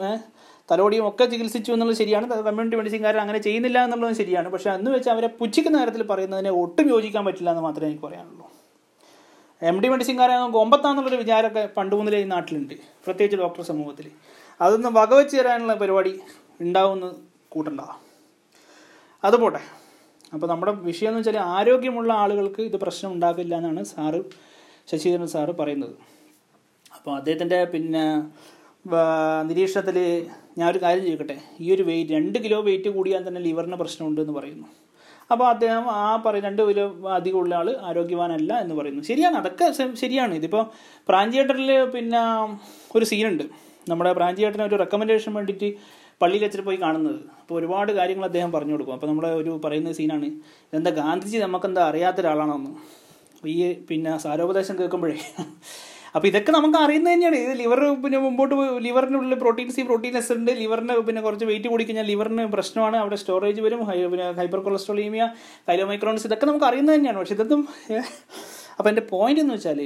തലോടിയും 0.70 1.04
ഒക്കെ 1.08 1.24
ചികിത്സിച്ചു 1.32 1.70
എന്നുള്ളത് 1.74 1.98
ശരിയാണ്. 2.02 2.26
കമ്മ്യൂണിറ്റി 2.46 2.78
മെഡിസിൻകാരൻ 2.80 3.20
അങ്ങനെ 3.24 3.40
ചെയ്യുന്നില്ല 3.46 3.78
എന്നുള്ളതും 3.86 4.16
ശരിയാണ്. 4.20 4.48
പക്ഷേ 4.54 4.70
അന്ന് 4.76 4.90
വെച്ച് 4.94 5.10
അവരെ 5.14 5.28
പുച്ഛിക്കുന്ന 5.40 5.76
കാര്യത്തിൽ 5.80 6.04
പറയുന്നതിനെ 6.12 6.52
ഒട്ടും 6.62 6.86
യോജിക്കാൻ 6.94 7.24
പറ്റില്ല 7.28 7.50
എന്ന് 7.54 7.64
മാത്രമേ 7.66 7.88
എനിക്ക് 7.90 8.04
പറയാനുള്ളൂ. 8.06 8.46
എം 9.62 9.76
ഡി 9.82 9.88
മെഡിസിൻകാരെ 9.88 10.34
കൊമ്പത്താന്നുള്ളൊരു 10.56 11.18
വിചാരമൊക്കെ 11.22 11.62
പണ്ട് 11.76 11.94
മുതലേ 11.98 12.18
ഈ 12.24 12.26
നാട്ടിലുണ്ട്. 12.34 12.74
പ്രത്യേകിച്ച് 13.04 13.38
ഡോക്ടർ 13.42 13.62
സമൂഹത്തിൽ 13.70 14.08
അതൊന്ന് 14.60 14.88
വകവെച്ച് 14.98 15.34
തരാനുള്ള 15.36 15.74
പരിപാടി 15.74 16.12
ഉണ്ടാവുമെന്ന് 16.60 17.10
കൂട്ടണ്ട. 17.48 17.82
അത് 19.24 19.36
പോട്ടെ. 19.42 19.60
അപ്പോൾ 20.34 20.46
നമ്മുടെ 20.46 20.72
വിഷയം 20.72 21.08
എന്ന് 21.08 21.20
വെച്ചാൽ 21.20 21.36
ആരോഗ്യമുള്ള 21.56 22.12
ആളുകൾക്ക് 22.12 22.62
ഇത് 22.62 22.76
പ്രശ്നം 22.84 23.10
ഉണ്ടാകില്ല 23.12 23.54
എന്നാണ് 23.56 23.82
സാറ് 23.84 24.20
ശശിധരൻ 24.90 25.28
സാറ് 25.34 25.52
പറയുന്നത്. 25.60 25.94
അപ്പോൾ 26.96 27.12
അദ്ദേഹത്തിന്റെ 27.16 27.58
പിന്നെ 27.64 28.04
നിരീക്ഷണത്തിൽ 29.48 29.98
ഞാൻ 30.58 30.70
ഒരു 30.70 30.80
കാര്യം 30.82 31.04
ചോദിക്കട്ടെ. 31.06 31.36
ഈ 31.60 31.74
ഒരു 31.74 31.82
വെയിറ്റ് 31.82 32.12
രണ്ട് 32.12 32.38
കിലോ 32.44 32.58
വെയിറ്റ് 32.68 32.88
കൂടിയാൽ 32.88 33.28
തന്നെ 33.28 33.40
ലിവറിന് 33.40 33.76
പ്രശ്നമുണ്ട് 33.76 34.20
എന്ന് 34.20 34.34
പറയുന്നു. 34.38 34.66
അപ്പോൾ 35.32 35.46
അദ്ദേഹം 35.48 35.84
ആ 35.90 36.22
പറയും 36.24 36.44
രണ്ട് 36.44 36.62
കിലോ 36.68 36.84
അധികമുള്ള 37.18 37.54
ആൾ 37.54 37.68
ആരോഗ്യവാനല്ല 37.90 38.52
എന്ന് 38.64 38.74
പറയുന്നു. 38.74 39.02
ശരിയാണ് 39.02 39.36
അതൊക്കെ 39.36 39.66
ശരിയാണ്. 40.02 40.34
ഇതിപ്പോൾ 40.34 40.64
പ്രാഞ്ചിയേറ്ററിൽ 41.08 41.84
പിന്നെ 41.94 42.20
ഒരു 42.96 43.04
സീനുണ്ട് 43.04 43.65
നമ്മുടെ 43.90 44.12
പ്രാഞ്ചിയേട്ടന് 44.18 44.64
ഒരു 44.68 44.76
റെക്കമെൻഡേഷൻ 44.82 45.32
വേണ്ടിയിട്ട് 45.38 45.68
പള്ളിയിൽ 46.22 46.42
വെച്ചിട്ട് 46.44 46.64
പോയി 46.68 46.78
കാണുന്നത്. 46.84 47.18
അപ്പോൾ 47.40 47.54
ഒരുപാട് 47.58 47.90
കാര്യങ്ങൾ 47.98 48.24
അദ്ദേഹം 48.28 48.50
പറഞ്ഞു 48.54 48.74
കൊടുക്കും. 48.74 48.94
അപ്പോൾ 48.96 49.08
നമ്മുടെ 49.10 49.30
ഒരു 49.40 49.52
പറയുന്ന 49.64 49.90
സീനാണ് 49.98 50.28
എന്താ 50.78 50.90
ഗാന്ധിജി 51.00 51.40
നമുക്കെന്താ 51.46 51.82
അറിയാത്ത 51.90 52.20
ഒരാളാണെന്ന്. 52.24 52.72
ഈ 53.54 53.56
പിന്നെ 53.88 54.12
സാരോപദേശം 54.24 54.74
കേൾക്കുമ്പോഴേ 54.78 55.18
അപ്പോൾ 56.14 56.28
ഇതൊക്കെ 56.30 56.50
നമുക്ക് 56.56 56.78
അറിയുന്നത് 56.84 57.12
തന്നെയാണ്. 57.12 57.38
ഇത് 57.44 57.54
ലിവർ 57.60 57.80
പിന്നെ 58.02 58.18
മുമ്പോട്ട് 58.26 58.54
ലിവറിനുള്ളിൽ 58.84 59.38
പ്രോട്ടീൻ 59.42 59.68
സി 59.76 59.82
പ്രോട്ടീൻ 59.88 60.14
എസ് 60.20 60.32
ഉണ്ട്. 60.36 60.50
ലിവറിന് 60.60 60.94
പിന്നെ 61.08 61.20
കുറച്ച് 61.26 61.46
വെയിറ്റ് 61.50 61.68
കൂടി 61.72 61.84
കഴിഞ്ഞാൽ 61.88 62.06
ലിവറിന് 62.12 62.44
പ്രശ്നമാണ്. 62.54 62.96
അവിടെ 63.02 63.16
സ്റ്റോറേജ് 63.22 63.62
വരും. 63.66 63.80
പിന്നെ 64.12 64.26
ഹൈപ്പർ 64.40 64.60
കൊളസ്ട്രോളീമിയ 64.68 65.24
കൈലോമൈക്രോൺസ് 65.68 66.26
ഇതൊക്കെ 66.30 66.48
നമുക്ക് 66.50 66.68
അറിയുന്നത് 66.70 66.96
തന്നെയാണ്. 66.96 67.20
പക്ഷെ 67.22 67.36
ഇതൊന്നും 67.38 67.62
അപ്പോൾ 68.78 68.90
എന്റെ 68.92 69.04
പോയിന്റ് 69.12 69.42
എന്ന് 69.44 69.54
വെച്ചാൽ 69.56 69.80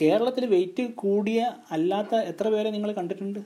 കേരളത്തിൽ 0.00 0.44
വെയിറ്റ് 0.52 0.84
കൂടിയ 1.02 1.40
അല്ലാത്ത 1.74 2.14
എത്ര 2.30 2.48
പേരെ 2.48 2.70
നിങ്ങൾ 2.70 2.90
കണ്ടിട്ടുണ്ട്? 2.92 3.40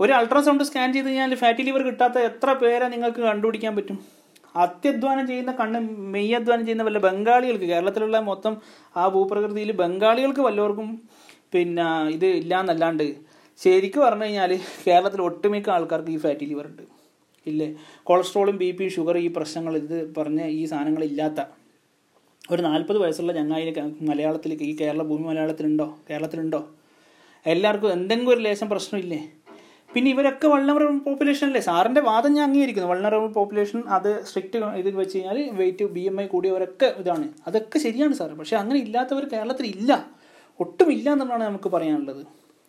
ഒരു 0.00 0.12
അൾട്രാസൗണ്ട് 0.12 0.64
സ്കാൻ 0.68 0.88
ചെയ്ത് 0.94 1.08
കഴിഞ്ഞാൽ 1.08 1.34
ഫാറ്റി 1.34 1.62
ലിവർ 1.66 1.82
കിട്ടാത്ത 1.88 2.18
എത്ര 2.30 2.52
പേരെ 2.52 2.86
നിങ്ങൾക്ക് 2.88 3.20
കണ്ടുപിടിക്കാൻ 3.20 3.72
പറ്റും? 3.76 3.98
അത്യധ്വാനം 4.54 5.24
ചെയ്യുന്ന 5.30 5.52
കണ്ണ് 5.52 5.78
മെയ്യധ്വാനം 6.14 6.64
ചെയ്യുന്ന 6.66 6.84
വല്ല 6.88 6.98
ബംഗാളികൾക്ക് 6.98 7.66
കേരളത്തിലുള്ള 7.72 8.18
മൊത്തം 8.28 8.54
ആ 8.96 9.08
ഭൂപ്രകൃതിയിൽ 9.08 9.72
ബംഗാളികൾക്ക് 9.82 10.42
വല്ലവർക്കും 10.48 10.88
പിന്നെ 11.54 11.86
ഇത് 12.16 12.26
ഇല്ലാന്നല്ലാണ്ട് 12.40 13.04
ശരിക്കും 13.60 14.02
പറഞ്ഞു 14.02 14.24
കഴിഞ്ഞാൽ 14.24 14.52
കേരളത്തിൽ 14.86 15.20
ഒട്ടുമിക്ക 15.28 15.68
ആൾക്കാർക്ക് 15.76 16.12
ഈ 16.16 16.18
ഫാറ്റി 16.24 16.44
ലിവർ 16.44 16.66
ഉണ്ട്. 16.70 16.82
ഇല്ലേ? 17.46 17.68
കൊളസ്ട്രോളും 18.08 18.56
ബി 18.62 18.68
പി 18.78 18.86
ഷുഗർ 18.96 19.16
ഈ 19.18 19.28
പ്രശ്നങ്ങൾ 19.36 19.74
ഇത് 19.76 19.96
പറഞ്ഞ 20.18 20.40
ഈ 20.58 20.62
സാധനങ്ങളില്ലാത്ത 20.72 21.40
ഒരു 22.50 22.62
നാൽപ്പത് 22.62 22.98
വയസ്സുള്ള 22.98 23.32
ചങ്ങായിന് 23.32 23.74
ക- 23.74 24.02
മലയാളത്തിൽ 24.02 24.52
ഈ 24.62 24.76
കേരള 24.76 25.02
ഭൂമി 25.02 25.22
മലയാളത്തിലുണ്ടോ? 25.22 25.98
കേരളത്തിലുണ്ടോ? 26.10 26.68
എല്ലാവർക്കും 27.46 27.92
എന്തെങ്കിലും 27.92 28.30
ഒരു 28.30 28.40
ലേശം 28.40 28.68
പ്രശ്നമില്ലേ? 28.68 29.32
പിന്നെ 29.94 30.10
ഇവരൊക്കെ 30.10 30.48
വൾണറബിൾ 30.48 30.98
പോപ്പുലേഷൻ 30.98 31.46
അല്ലേ? 31.46 31.60
സാറിന്റെ 31.60 32.00
വാദം 32.00 32.34
ഞാൻ 32.34 32.48
അംഗീകരിക്കുന്നു. 32.48 32.88
വൾണറബിൾ 32.88 33.26
പോപ്പുലേഷൻ 33.26 33.82
അത് 33.88 34.24
സ്ട്രിക്റ്റ് 34.24 34.58
ഇതിൽ 34.58 34.96
വെച്ച് 34.96 35.18
കഴിഞ്ഞാൽ 35.18 35.50
വെയിറ്റ് 35.50 35.84
ബി 35.84 36.00
എം 36.00 36.20
ഐ 36.20 36.26
കൂടിയവരൊക്കെ 36.26 36.94
ഇതാണ്. 36.96 37.28
അതൊക്കെ 37.46 37.78
ശരിയാണ് 37.78 38.14
സാർ 38.14 38.34
പക്ഷേ 38.34 38.56
അങ്ങനെ 38.56 38.80
ഇല്ലാത്തവർ 38.80 39.24
കേരളത്തിൽ 39.24 39.66
ഇല്ല. 39.66 40.06
ഒട്ടും 40.60 40.92
ഇല്ല 40.92 41.12
എന്നുള്ളതാണ് 41.12 41.44
നമുക്ക് 41.44 41.68
പറയാനുള്ളത്. 41.68 42.26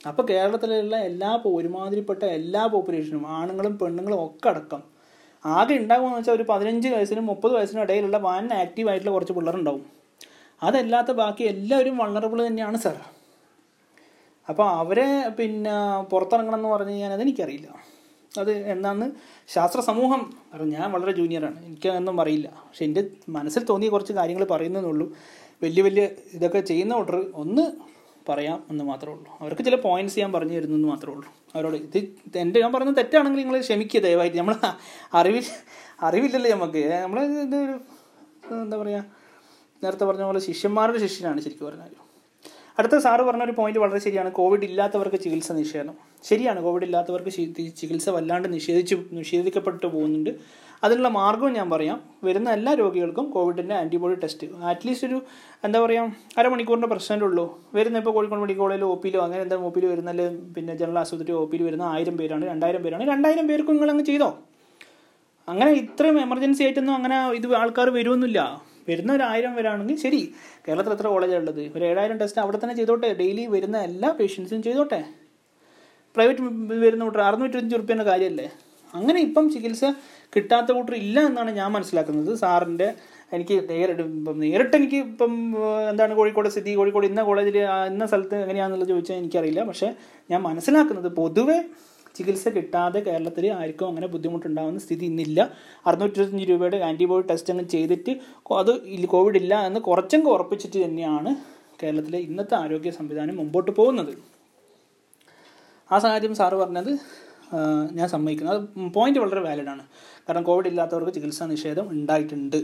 അപ്പോൾ 0.07 0.25
കേരളത്തിലുള്ള 0.25 0.95
എല്ലാ 0.97 1.41
ഒരുമാതിരിപ്പെട്ട 1.45 2.23
എല്ലാ 2.23 2.65
പോപ്പുലേഷനും 2.65 3.27
ആണുങ്ങളും 3.27 3.79
പെണ്ണുങ്ങളും 3.79 4.25
ഒക്കെ 4.25 4.49
അടക്കം 4.49 4.98
ആകെ 5.45 5.75
ഉണ്ടാകുമെന്ന് 5.81 6.17
വെച്ചാൽ 6.17 6.33
ഒരു 6.33 6.45
പതിനഞ്ച് 6.49 6.87
വയസ്സിനും 6.87 7.25
മുപ്പത് 7.31 7.53
വയസ്സിനും 7.57 7.81
ഇടയിലുള്ള 7.83 8.17
വൻ 8.17 8.53
ആക്റ്റീവ് 8.53 8.89
ആയിട്ടുള്ള 8.89 9.11
കുറച്ച് 9.15 9.33
പിള്ളേരുണ്ടാവും. 9.33 9.85
അതല്ലാത്ത 10.61 11.11
ബാക്കി 11.21 11.43
എല്ലാവരും 11.43 11.95
വൾണറബിൾ 11.97 12.39
തന്നെയാണ് 12.47 12.77
സാർ 12.77 12.97
അപ്പോൾ 14.47 14.67
അവരെ 14.81 15.07
പിന്നെ 15.37 15.73
പുറത്തിറങ്ങണം 16.11 16.57
എന്ന് 16.59 16.69
പറഞ്ഞു 16.69 16.91
കഴിഞ്ഞാൽ 16.91 17.13
അതെനിക്കറിയില്ല. 17.13 17.67
അത് 18.39 18.51
എന്താന്ന് 18.51 19.07
ശാസ്ത്ര 19.53 19.79
സമൂഹം 19.81 20.21
കാരണം 20.51 20.69
ഞാൻ 20.69 20.87
വളരെ 20.91 21.11
ജൂനിയറാണ് 21.11 21.59
എനിക്ക് 21.65 21.89
ഒന്നും 21.99 22.21
അറിയില്ല. 22.21 22.49
പക്ഷെ 22.67 22.83
എന്റെ 22.85 23.01
മനസ്സിൽ 23.29 23.63
തോന്നിയ 23.69 23.89
കുറച്ച് 23.89 24.13
കാര്യങ്ങൾ 24.13 24.45
പറയുന്നതെന്നുള്ളൂ 24.45 25.07
വലിയ 25.63 25.83
വലിയ 25.83 26.03
ഇതൊക്കെ 26.33 26.59
ചെയ്യുന്ന 26.59 26.93
ഓർഡർ 26.93 27.17
ഒന്ന് 27.35 27.63
പറയാം 28.29 28.63
എന്ന് 28.69 28.83
മാത്രമേ 28.83 29.13
ഉള്ളൂ. 29.13 29.37
അവർക്ക് 29.41 29.61
ചില 29.65 29.75
പോയിന്റ്സ് 29.75 30.19
ഞാൻ 30.19 30.33
പറഞ്ഞു 30.33 30.53
തരുന്നു 30.53 30.75
എന്ന് 30.75 30.87
മാത്രമേ 30.87 31.13
ഉള്ളൂ. 31.15 31.29
അവരോട് 31.55 31.75
ഇത് 31.75 32.37
എന്റെ 32.37 32.59
ഞാൻ 32.59 32.73
പറയുന്നത് 32.73 32.97
തെറ്റാണെങ്കിൽ 32.97 33.39
നിങ്ങൾ 33.39 33.59
ക്ഷമിക്കുക 33.59 33.99
ദയവായിട്ട്. 34.01 34.37
നമ്മൾ 34.37 34.55
അറിവിൽ 35.13 35.45
അറിവില്ലല്ലോ 36.01 36.51
നമുക്ക്. 36.51 36.83
നമ്മൾ 37.03 37.19
ഇതൊരു 37.21 37.75
എന്താ 38.63 38.77
പറയുക 38.77 39.05
നേരത്തെ 39.83 40.05
പറഞ്ഞ 40.05 40.23
പോലെ 40.23 40.39
ശിഷ്യന്മാരുടെ 40.39 40.97
ശിഷ്യനാണ് 40.97 41.41
ശരിക്കും 41.41 41.67
പറഞ്ഞാൽ 41.67 42.08
അടുത്ത 42.79 42.97
സാറ് 42.97 43.21
പറഞ്ഞ 43.21 43.43
ഒരു 43.43 43.51
പോയിന്റ് 43.51 43.79
വളരെ 43.79 43.99
ശരിയാണ്. 43.99 44.31
കോവിഡ് 44.31 44.63
ഇല്ലാത്തവർക്ക് 44.63 45.15
ചികിത്സ 45.15 45.51
നിഷേധം. 45.51 45.93
ശരിയാണ് 46.23 46.63
കോവിഡ് 46.63 46.83
ഇല്ലാത്തവർക്ക് 46.83 47.29
ചികിത്സ 47.79 48.09
വല്ലാണ്ട് 48.09 48.53
നിഷേധിച്ചു 48.53 49.03
നിഷേധിക്കപ്പെട്ടു 49.11 49.87
പോകുന്നുണ്ട്. 49.87 50.29
അതിനുള്ള 50.83 51.07
മാർഗവും 51.07 51.53
ഞാൻ 51.53 51.69
പറയാം. 51.69 52.01
വരുന്ന 52.23 52.49
എല്ലാ 52.49 52.73
രോഗികൾക്കും 52.73 53.31
കോവിഡിന്റെ 53.31 53.75
ആന്റിബോഡി 53.75 54.15
ടെസ്റ്റ് 54.15 54.47
അറ്റ്ലീസ്റ്റ് 54.63 55.07
ഒരു 55.07 55.21
എന്താ 55.63 55.79
പറയുക 55.79 56.15
അരമണിക്കൂറിന്റെ 56.37 56.87
പ്രശ്നമേ 56.87 57.25
ഉള്ളൂ. 57.25 57.59
വരുന്ന 57.73 57.97
ഇപ്പോൾ 57.97 58.11
കോഴിക്കോട് 58.11 58.41
മെഡിക്കൽ 58.41 58.59
കോളേജിലോ 58.59 58.87
ഒ 58.91 58.95
പിയിലോ 58.95 59.21
അങ്ങനെ 59.23 59.41
എന്താ 59.41 59.55
ഒ 59.55 59.69
പിയിൽ 59.69 59.85
വരുന്ന 59.85 60.11
പിന്നെ 60.55 60.75
ജനറൽ 60.75 60.99
ആശുപത്രി 60.99 61.31
ഒ 61.31 61.45
പിയിൽ 61.45 61.63
വരുന്ന 61.63 61.83
ആയിരം 61.83 62.17
പേരാണ് 62.17 62.49
രണ്ടായിരം 62.49 62.83
പേരാണ്. 62.83 63.09
രണ്ടായിരം 63.09 63.47
പേർക്കും 63.47 63.75
നിങ്ങൾ 63.75 63.89
അങ്ങ് 63.89 64.05
ചെയ്തോ? 64.05 64.37
അങ്ങനെ 65.49 65.71
ഇത്രയും 65.71 66.21
എമർജൻസി 66.21 66.63
ആയിട്ടൊന്നും 66.63 66.95
അങ്ങനെ 66.95 67.29
ഇത് 67.29 67.55
ആൾക്കാർ 67.55 67.89
വരുമൊന്നുമില്ല 67.89 68.68
വരുന്ന 68.87 69.11
ഒരു 69.17 69.23
ആയിരം 69.31 69.53
വരാണെങ്കിൽ 69.59 69.97
ശരി 70.05 70.21
കേരളത്തിൽ 70.65 70.93
എത്ര 70.95 71.07
കോളേജാണ് 71.13 71.41
ഉള്ളത്? 71.43 71.63
ഒരു 71.75 71.83
ഏഴായിരം 71.89 72.17
ടെസ്റ്റ് 72.21 72.41
അവിടെ 72.43 72.57
തന്നെ 72.63 72.75
ചെയ്തോട്ടെ 72.79 73.09
ഡെയിലി 73.21 73.45
വരുന്ന 73.55 73.77
എല്ലാ 73.89 74.09
പേഷ്യൻസും 74.19 74.63
ചെയ്തോട്ടെ. 74.67 75.01
പ്രൈവറ്റ് 76.15 76.41
വരുന്ന 76.85 77.03
കൂട്ടർ 77.07 77.21
അറുന്നൂറ്റഞ്ച് 77.29 77.75
റുപ്യേന്റെ 77.81 78.05
കാര്യമല്ലേ 78.11 78.47
അങ്ങനെ 78.93 79.19
ഇപ്പം 79.27 79.45
ചികിത്സ 79.53 79.85
കിട്ടാത്ത 80.35 80.69
കൂട്ടർ 80.77 80.93
ഇല്ല 81.03 81.19
എന്നാണ് 81.29 81.51
ഞാൻ 81.57 81.69
മനസ്സിലാക്കുന്നത്. 81.75 82.31
സാറിന്റെ 82.43 82.87
എനിക്ക് 83.35 83.55
നേരിട്ട് 83.71 84.75
എനിക്ക് 84.79 84.99
ഇപ്പം 85.09 85.33
എന്താണ് 85.91 86.13
കോഴിക്കോട് 86.19 86.49
സ്ഥിതി? 86.55 86.71
കോഴിക്കോട് 86.79 87.05
ഇന്ന 87.09 87.21
കോളേജിൽ 87.29 87.57
ഇന്ന 87.91 88.05
സ്ഥലത്ത് 88.11 88.37
എങ്ങനെയാണെന്നുള്ളത് 88.43 88.91
ചോദിച്ചാൽ 88.93 89.17
എനിക്കറിയില്ല. 89.21 89.63
പക്ഷേ 89.69 89.89
ഞാൻ 90.31 90.41
മനസ്സിലാക്കുന്നത് 90.49 91.09
പൊതുവെ 91.21 91.59
ചികിത്സ 92.15 92.49
കിട്ടാതെ 92.55 92.99
കേരളത്തിൽ 93.07 93.45
ആർക്കും 93.59 93.87
അങ്ങനെ 93.91 94.07
ബുദ്ധിമുട്ടുണ്ടാകുന്ന 94.13 94.79
സ്ഥിതി 94.85 95.05
ഇന്നില്ല. 95.11 95.39
അറുന്നൂറ്റി 95.87 96.45
രൂപയുടെ 96.51 96.79
ആന്റിബോഡി 96.89 97.25
ടെസ്റ്റ് 97.31 97.53
അങ്ങ് 97.53 97.65
ചെയ്തിട്ട് 97.75 98.13
അത് 98.61 98.73
കോവിഡ് 99.15 99.39
ഇല്ല 99.43 99.53
എന്ന് 99.69 99.81
കുറച്ചെങ്കിൽ 99.87 100.31
ഉറപ്പിച്ചിട്ട് 100.35 100.77
തന്നെയാണ് 100.85 101.33
കേരളത്തിലെ 101.83 102.19
ഇന്നത്തെ 102.27 102.55
ആരോഗ്യ 102.63 102.91
സംവിധാനം 102.99 103.35
മുമ്പോട്ട് 103.41 103.71
പോകുന്നത്. 103.79 104.13
ആ 105.91 105.97
സാഹചര്യം 106.03 106.35
സാറ് 106.39 106.55
പറഞ്ഞത് 106.61 106.91
ഞാൻ 107.97 108.07
സമ്മതിക്കുന്നു. 108.13 108.51
അത് 108.55 108.91
പോയിന്റ് 108.95 109.19
വളരെ 109.21 109.41
വാലിഡാണ് 109.45 109.83
കാരണം 110.25 110.43
കോവിഡ് 110.49 110.69
ഇല്ലാത്തവർക്ക് 110.71 111.13
ചികിത്സാ 111.15 111.45
നിഷേധം 111.51 111.85
ഉണ്ടായിട്ടുണ്ട്. 111.93 112.57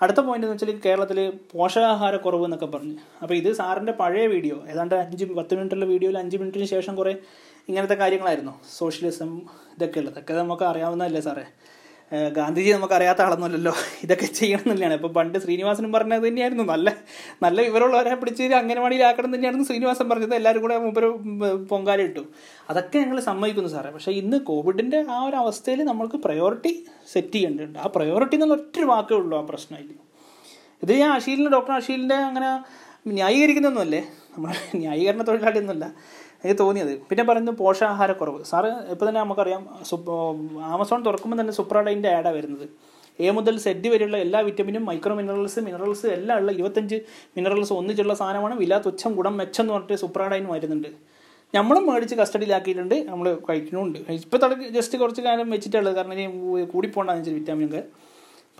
അടുത്ത 0.00 0.20
പോയിന്റ് 0.26 0.46
എന്ന് 0.46 0.56
വെച്ചാൽ 0.56 0.80
കേരളത്തിൽ 0.84 1.18
പോഷകാഹാരക്കുറവ് 1.52 2.44
എന്നൊക്കെ 2.48 2.68
പറഞ്ഞു. 2.74 2.96
അപ്പോൾ 3.22 3.34
ഇത് 3.34 3.48
സാറിന്റെ 3.60 3.94
പഴയ 4.00 4.24
വീഡിയോ 4.34 4.56
ഏതാണ്ട് 4.72 4.94
അഞ്ച് 4.94 5.26
പത്ത് 5.38 5.56
മിനിറ്റുള്ള 5.58 5.86
വീഡിയോയിൽ 5.92 6.18
അഞ്ച് 6.22 6.36
മിനിറ്റിന് 6.40 6.68
ശേഷം 6.74 6.94
കുറേ 7.00 7.14
ഇങ്ങനത്തെ 7.68 7.94
കാര്യങ്ങളായിരുന്നു. 7.94 8.52
സോഷ്യലിസം 8.78 9.40
ഇതൊക്കെ 9.74 9.98
ഉള്ളത്. 9.98 10.14
ഇതൊക്കെ 10.14 10.34
നമുക്ക് 10.34 10.62
അറിയാവുന്നതല്ലേ 10.62 11.20
സാറേ? 11.20 11.44
ഗാന്ധിജി 12.32 12.70
നമുക്ക് 12.70 12.94
അറിയാത്ത 12.94 13.20
ആളൊന്നുമല്ലല്ലോ. 13.22 13.72
ഇതൊക്കെ 14.04 14.26
ചെയ്യണമെന്നില്ലാണ് 14.26 14.94
ഇപ്പോൾ 14.94 15.08
പണ്ട് 15.08 15.38
ശ്രീനിവാസനും 15.38 15.92
പറഞ്ഞത് 15.92 16.28
തന്നെയായിരുന്നു. 16.28 16.64
നല്ല 16.64 16.96
നല്ല 17.42 17.60
വിവരമുള്ളവരെ 17.60 18.14
പിടിച്ച് 18.14 18.42
അംഗനവാടിയിലാക്കണം 18.42 19.34
തന്നെയായിരുന്നു 19.34 19.66
ശ്രീനിവാസൻ 19.66 20.08
പറഞ്ഞത്. 20.08 20.34
എല്ലാവരും 20.34 20.62
കൂടെ 20.62 20.78
മുമ്പ് 20.78 21.68
പൊങ്കാല 21.68 22.00
ഇട്ടു. 22.00 22.20
അതൊക്കെ 22.70 22.98
ഞങ്ങൾ 22.98 23.20
സമ്മതിക്കുന്നു 23.20 23.70
സാറേ. 23.70 23.90
പക്ഷേ 23.90 24.12
ഇന്ന് 24.12 24.36
കോവിഡിന്റെ 24.36 25.04
ആ 25.10 25.22
ഒരു 25.22 25.36
അവസ്ഥയിൽ 25.36 25.82
നമ്മൾക്ക് 25.82 26.16
പ്രയോറിറ്റി 26.16 26.86
സെറ്റ് 27.12 27.32
ചെയ്യേണ്ടതുണ്ട്. 27.32 27.78
ആ 27.78 27.90
പ്രയോറിറ്റി 27.96 28.34
എന്നുള്ള 28.34 28.54
ഒറ്റ 28.54 28.80
വാക്കേ 28.84 29.14
ഉള്ളൂ 29.14 29.38
ആ 29.38 29.40
പ്രശ്നമായിട്ട്. 29.40 29.94
ഇത് 30.82 30.92
ഞാൻ 30.92 31.12
അഷീലിന്റെ 31.12 31.50
ഡോക്ടർ 31.50 31.72
അഷീലിന്റെ 31.72 32.14
അങ്ങനെ 32.14 32.50
ന്യായീകരിക്കുന്നൊന്നുമല്ലേ? 33.08 34.00
നമ്മൾ 34.34 34.52
ന്യായീകരണ 34.74 35.22
തൊഴിലാളിയൊന്നുമല്ല. 35.22 35.94
എനിക്ക് 36.44 36.58
തോന്നിയത്. 36.60 36.92
പിന്നെ 37.08 37.24
പറയുന്നത് 37.28 37.56
പോഷകാഹാരക്കുറവ്. 37.62 38.40
സാറ് 38.50 38.70
ഇപ്പോൾ 38.92 39.06
തന്നെ 39.08 39.20
നമുക്കറിയാം 39.20 39.62
ആമസോൺ 40.74 41.00
തുറക്കുമ്പോൾ 41.08 41.38
തന്നെ 41.40 41.54
സുപ്രാഡൈന്റെ 41.58 42.10
ആഡാണ് 42.16 42.36
വരുന്നത്. 42.36 42.66
എ 43.26 43.30
മുതൽ 43.36 43.54
സെഡ് 43.64 43.88
വരെയുള്ള 43.92 44.16
എല്ലാ 44.24 44.40
വിറ്റമിനും 44.48 44.84
മൈക്രോ 44.88 45.14
മിനറൽസ് 45.20 45.60
മിനറൽസ് 45.68 46.06
എല്ലാം 46.16 46.36
ഉള്ള 46.40 46.50
ഇരുപത്തഞ്ച് 46.52 46.96
മിനറൽസ് 47.36 47.72
ഒന്നിച്ചുള്ള 47.78 48.14
സാധനമാണ് 48.20 48.54
വില 48.60 48.74
തുച്ഛം 48.84 49.12
ഗുണം 49.18 49.34
മെച്ചം 49.40 49.62
എന്ന് 49.62 49.74
പറഞ്ഞിട്ട് 49.74 50.00
സുപ്രാഡൈൻ 50.02 50.44
വരുന്നുണ്ട്. 50.52 50.90
നമ്മളും 51.54 51.84
മേടിച്ച് 51.88 52.16
കസ്റ്റഡിയിലാക്കിയിട്ടുണ്ട് 52.20 52.94
നമ്മൾ 53.08 53.26
കഴിക്കുന്നുണ്ട്. 53.48 53.98
ഇപ്പോൾ 54.26 54.40
തടക്ക് 54.44 54.66
ജസ്റ്റ് 54.76 54.96
കുറച്ച് 55.02 55.22
കാലം 55.26 55.50
വെച്ചിട്ടുള്ളത്. 55.54 55.96
കാരണം 55.96 56.14
ഇനി 56.18 56.64
കൂടിപ്പോണ്ടെന്ന് 56.74 57.22
വെച്ചാൽ 57.22 57.36
വിറ്റാമിനൊക്കെ 57.38 57.82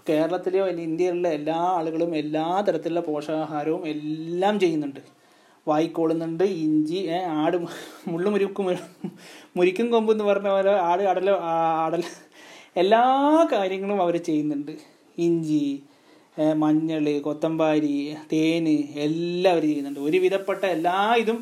കേരളത്തിലെയോ 0.08 0.64
അല്ലെങ്കിൽ 0.64 0.90
ഇന്ത്യയിലുള്ള 0.90 1.28
എല്ലാ 1.38 1.56
ആളുകളും 1.78 2.12
എല്ലാ 2.22 2.44
തരത്തിലുള്ള 2.68 3.02
പോഷകാഹാരവും 3.08 3.82
എല്ലാം 3.94 4.54
ചെയ്യുന്നുണ്ട്. 4.58 5.00
വായിക്കോളുന്നുണ്ട്. 5.70 6.44
ഇഞ്ചി 6.64 6.98
ആട് 7.40 7.56
മുള്ളു 8.12 8.28
മുരുക്കും 8.34 8.66
മുരിക്കും 9.58 9.86
കൊമ്പ് 9.92 10.10
എന്ന് 10.14 10.24
പറഞ്ഞ 10.30 10.48
പോലെ 10.54 10.74
ആട് 10.88 11.02
അടല 11.12 11.30
അടല 11.86 12.02
എല്ലാ 12.82 13.02
കാര്യങ്ങളും 13.54 14.00
അവർ 14.06 14.16
ചെയ്യുന്നുണ്ട്. 14.28 14.74
ഇഞ്ചി 15.26 15.64
മഞ്ഞൾ 16.62 17.06
കൊത്തമ്പാരി 17.26 17.94
തേന് 18.32 18.74
എല്ലാം 19.06 19.52
അവർ 19.54 19.64
ചെയ്യുന്നുണ്ട്. 19.70 20.00
ഒരുവിധപ്പെട്ട 20.08 20.62
എല്ലാ 20.76 20.96
ഇതും 21.22 21.38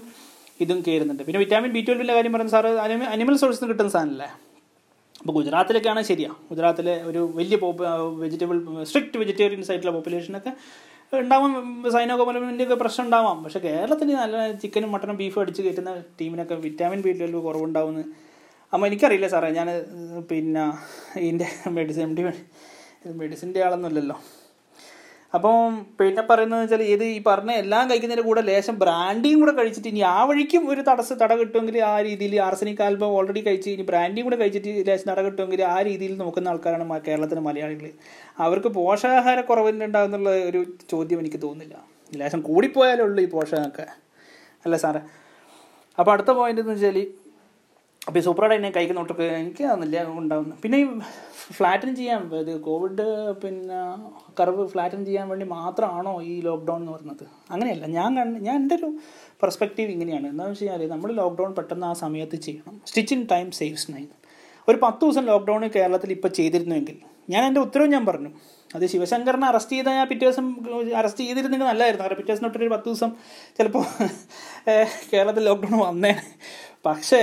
ഇതും 0.64 0.78
കയറുന്നുണ്ട് 0.86 1.22
പിന്നെ 1.24 1.40
വിറ്റാമിൻ 1.42 1.70
ബി 1.76 1.80
ട്വൽവിന്റെ 1.86 2.14
കാര്യം 2.16 2.32
പറയുന്ന 2.34 2.52
സാറ് 2.54 2.68
അനിമൽ 3.14 3.34
സോഴ്സിൽ 3.40 3.60
നിന്ന് 3.62 3.72
കിട്ടുന്ന 3.72 3.92
സാധനമല്ലേ? 3.96 4.28
അപ്പോൾ 5.20 5.34
ഗുജറാത്തിലൊക്കെയാണ് 5.38 6.00
ശരിയാണ് 6.10 6.36
ഗുജറാത്തിലെ 6.50 6.94
ഒരു 7.10 7.20
വലിയ 7.38 7.56
പോപ്പു 7.62 7.84
വെജിറ്റബിൾ 8.22 8.56
സ്ട്രിക്റ്റ് 8.90 9.20
വെജിറ്റേറിയൻസ് 9.22 9.70
ആയിട്ടുള്ള 9.72 9.92
പോപ്പുലേഷനൊക്കെ 9.96 10.52
ഉണ്ടാവാം 11.12 11.52
സൈനോകോമലമിന്റെ 11.92 12.64
ഒക്കെ 12.64 12.74
പ്രശ്നം 12.74 13.04
ഉണ്ടാവാം. 13.04 13.44
പക്ഷേ 13.44 13.58
കേരളത്തിൽ 13.58 14.08
നല്ല 14.14 14.52
ചിക്കനും 14.52 14.92
മട്ടനും 14.92 15.16
ബീഫും 15.16 15.40
അടിച്ച് 15.40 15.62
കയറ്റുന്ന 15.62 16.04
ടീമിനൊക്കെ 16.20 16.54
വിറ്റാമിൻ 16.54 17.00
ബി 17.02 17.12
ട്വൽവ് 17.18 17.42
കുറവുണ്ടാവുമെന്ന് 17.42 18.04
അപ്പോൾ 18.72 18.86
എനിക്കറിയില്ല 18.86 19.28
സാറേ. 19.28 19.50
ഞാൻ 19.50 19.68
പിന്നെ 20.30 20.64
ഇതിന്റെ 21.20 21.48
മെഡിസിൻ 21.68 22.02
എം 22.02 22.14
ഡി 22.16 22.22
മെഡിസിന്റെ 23.06 23.62
ആളൊന്നുമല്ലല്ലോ. 23.62 24.16
അപ്പം 25.34 25.84
പിന്നെ 26.00 26.22
പറയുന്നത് 26.22 26.60
വെച്ചാൽ 26.62 26.82
ഇത് 26.82 27.04
ഈ 27.04 27.22
പറഞ്ഞ 27.26 27.50
എല്ലാം 27.50 27.90
കഴിക്കുന്നതിന്റെ 27.90 28.28
കൂടെ 28.28 28.40
ലേശം 28.40 28.78
ബ്രാൻഡിയും 28.78 29.40
കൂടെ 29.40 29.52
കഴിച്ചിട്ട് 29.52 29.88
ഇനി 29.88 30.00
ആ 30.00 30.24
വഴിക്കും 30.24 30.70
ഒരു 30.70 30.80
തടസ്സ 30.80 31.12
തട 31.12 31.32
കിട്ടുമെങ്കിൽ 31.34 31.80
ആ 31.80 32.00
രീതിയിൽ 32.00 32.40
ആർസനിക് 32.40 32.82
ആൽബം 32.82 33.06
ഓൾറെഡി 33.06 33.40
കഴിച്ച് 33.40 33.70
ഇനി 33.70 33.82
ബ്രാൻഡിയും 33.82 34.26
കൂടെ 34.26 34.36
കഴിച്ചിട്ട് 34.36 34.88
ലേശം 34.88 35.10
തട 35.10 35.20
കിട്ടുമെങ്കിൽ 35.20 35.62
ആ 35.62 35.82
രീതിയിൽ 35.82 36.16
നോക്കുന്ന 36.16 36.48
ആൾക്കാരാണ് 36.48 37.00
കേരളത്തിലെ 37.08 37.40
മലയാളികൾ 37.40 37.92
അവർക്ക് 38.38 38.68
പോഷകാഹാര 38.68 39.40
കുറവുണ്ടാകുന്നുള്ള 39.40 40.30
ഒരു 40.30 40.64
ചോദ്യം 40.90 41.20
എനിക്ക് 41.20 41.42
തോന്നുന്നില്ല. 41.42 41.76
ലേശം 42.12 42.40
കൂടിപ്പോയാലേ 42.40 43.02
ഉള്ളൂ 43.02 43.22
ഈ 43.22 43.26
പോഷകമൊക്കെ 43.26 43.86
അല്ല 44.66 44.76
സാറേ. 44.76 45.00
അപ്പോൾ 45.98 46.12
അടുത്ത 46.12 46.30
പോയിന്റ് 46.30 46.60
എന്ന് 46.60 46.72
വെച്ചാൽ 46.72 47.25
അപ്പോൾ 48.06 48.18
ഈ 48.20 48.22
സൂപ്പറായിട്ട് 48.26 48.68
കഴിക്കുന്ന 48.76 49.00
ഒട്ടൊക്കെ 49.04 49.24
എനിക്ക് 49.38 49.64
അതൊന്നുമില്ല 49.68 50.02
ഉണ്ടാവുന്നത് 50.20 50.58
പിന്നെ 50.64 50.76
ഈ 50.82 50.84
ഫ്ലാറ്റൻ 51.56 51.90
ചെയ്യാൻ 51.98 52.20
ഇത് 52.42 52.52
കോവിഡ് 52.66 53.06
പിന്നെ 53.42 53.78
കർവ് 54.40 54.62
ഫ്ലാറ്റൻ 54.72 55.00
ചെയ്യാൻ 55.08 55.26
വേണ്ടി 55.32 55.46
മാത്രമാണോ 55.56 56.12
ഈ 56.30 56.34
ലോക്ക്ഡൗൺ 56.48 56.80
എന്ന് 56.80 56.92
പറയുന്നത്? 56.92 57.24
അങ്ങനെയല്ല 57.52 57.86
ഞാൻ 57.98 58.10
കണ്ട് 58.18 58.38
ഞാൻ 58.48 58.56
എന്റെ 58.62 58.76
ഒരു 58.80 58.88
പെർസ്പെക്റ്റീവ് 59.42 59.90
ഇങ്ങനെയാണ്. 59.96 60.26
എന്താണെന്ന് 60.32 60.54
വെച്ച് 60.54 60.70
കഴിഞ്ഞാൽ 60.70 60.92
നമ്മൾ 60.94 61.10
ലോക്ക്ഡൗൺ 61.20 61.50
പെട്ടെന്ന് 61.58 61.86
ആ 61.90 61.92
സമയത്ത് 62.02 62.36
ചെയ്യണം. 62.46 62.76
Stitch 62.90 63.14
in 63.16 63.22
time 63.32 63.48
saves 63.60 63.88
nine 63.94 64.08
ഒരു 64.68 64.78
പത്ത് 64.84 65.02
ദിവസം 65.04 65.24
ലോക്ക്ഡൗൺ 65.32 65.64
കേരളത്തിൽ 65.78 66.12
ഇപ്പോൾ 66.16 66.32
ചെയ്തിരുന്നുവെങ്കിൽ 66.38 66.96
ഞാൻ 67.34 67.42
എന്റെ 67.48 67.60
ഉത്തരവ് 67.66 67.92
ഞാൻ 67.96 68.04
പറഞ്ഞു. 68.06 68.30
അത് 68.76 68.84
ശിവശങ്കറിനെ 68.94 69.46
അറസ്റ്റ് 69.52 69.74
ചെയ്ത 69.76 69.88
ഞാൻ 69.98 70.06
പിറ്റേ 70.12 70.24
ദിവസം 70.26 70.46
അറസ്റ്റ് 71.00 71.22
ചെയ്തിരുന്നെങ്കിൽ 71.24 71.68
നല്ലതായിരുന്നു 71.72 72.04
കാരണം 72.04 72.18
പിറ്റേ 72.20 72.32
ദിവസം 72.32 72.46
തൊട്ടൊരു 72.46 72.72
പത്ത് 72.76 72.88
ദിവസം 72.90 73.12
ചിലപ്പോൾ 73.58 73.84
കേരളത്തിൽ 75.12 75.44
ലോക്ക്ഡൗൺ 75.50 75.78
വന്നേ 75.88 76.14
പക്ഷേ 76.86 77.22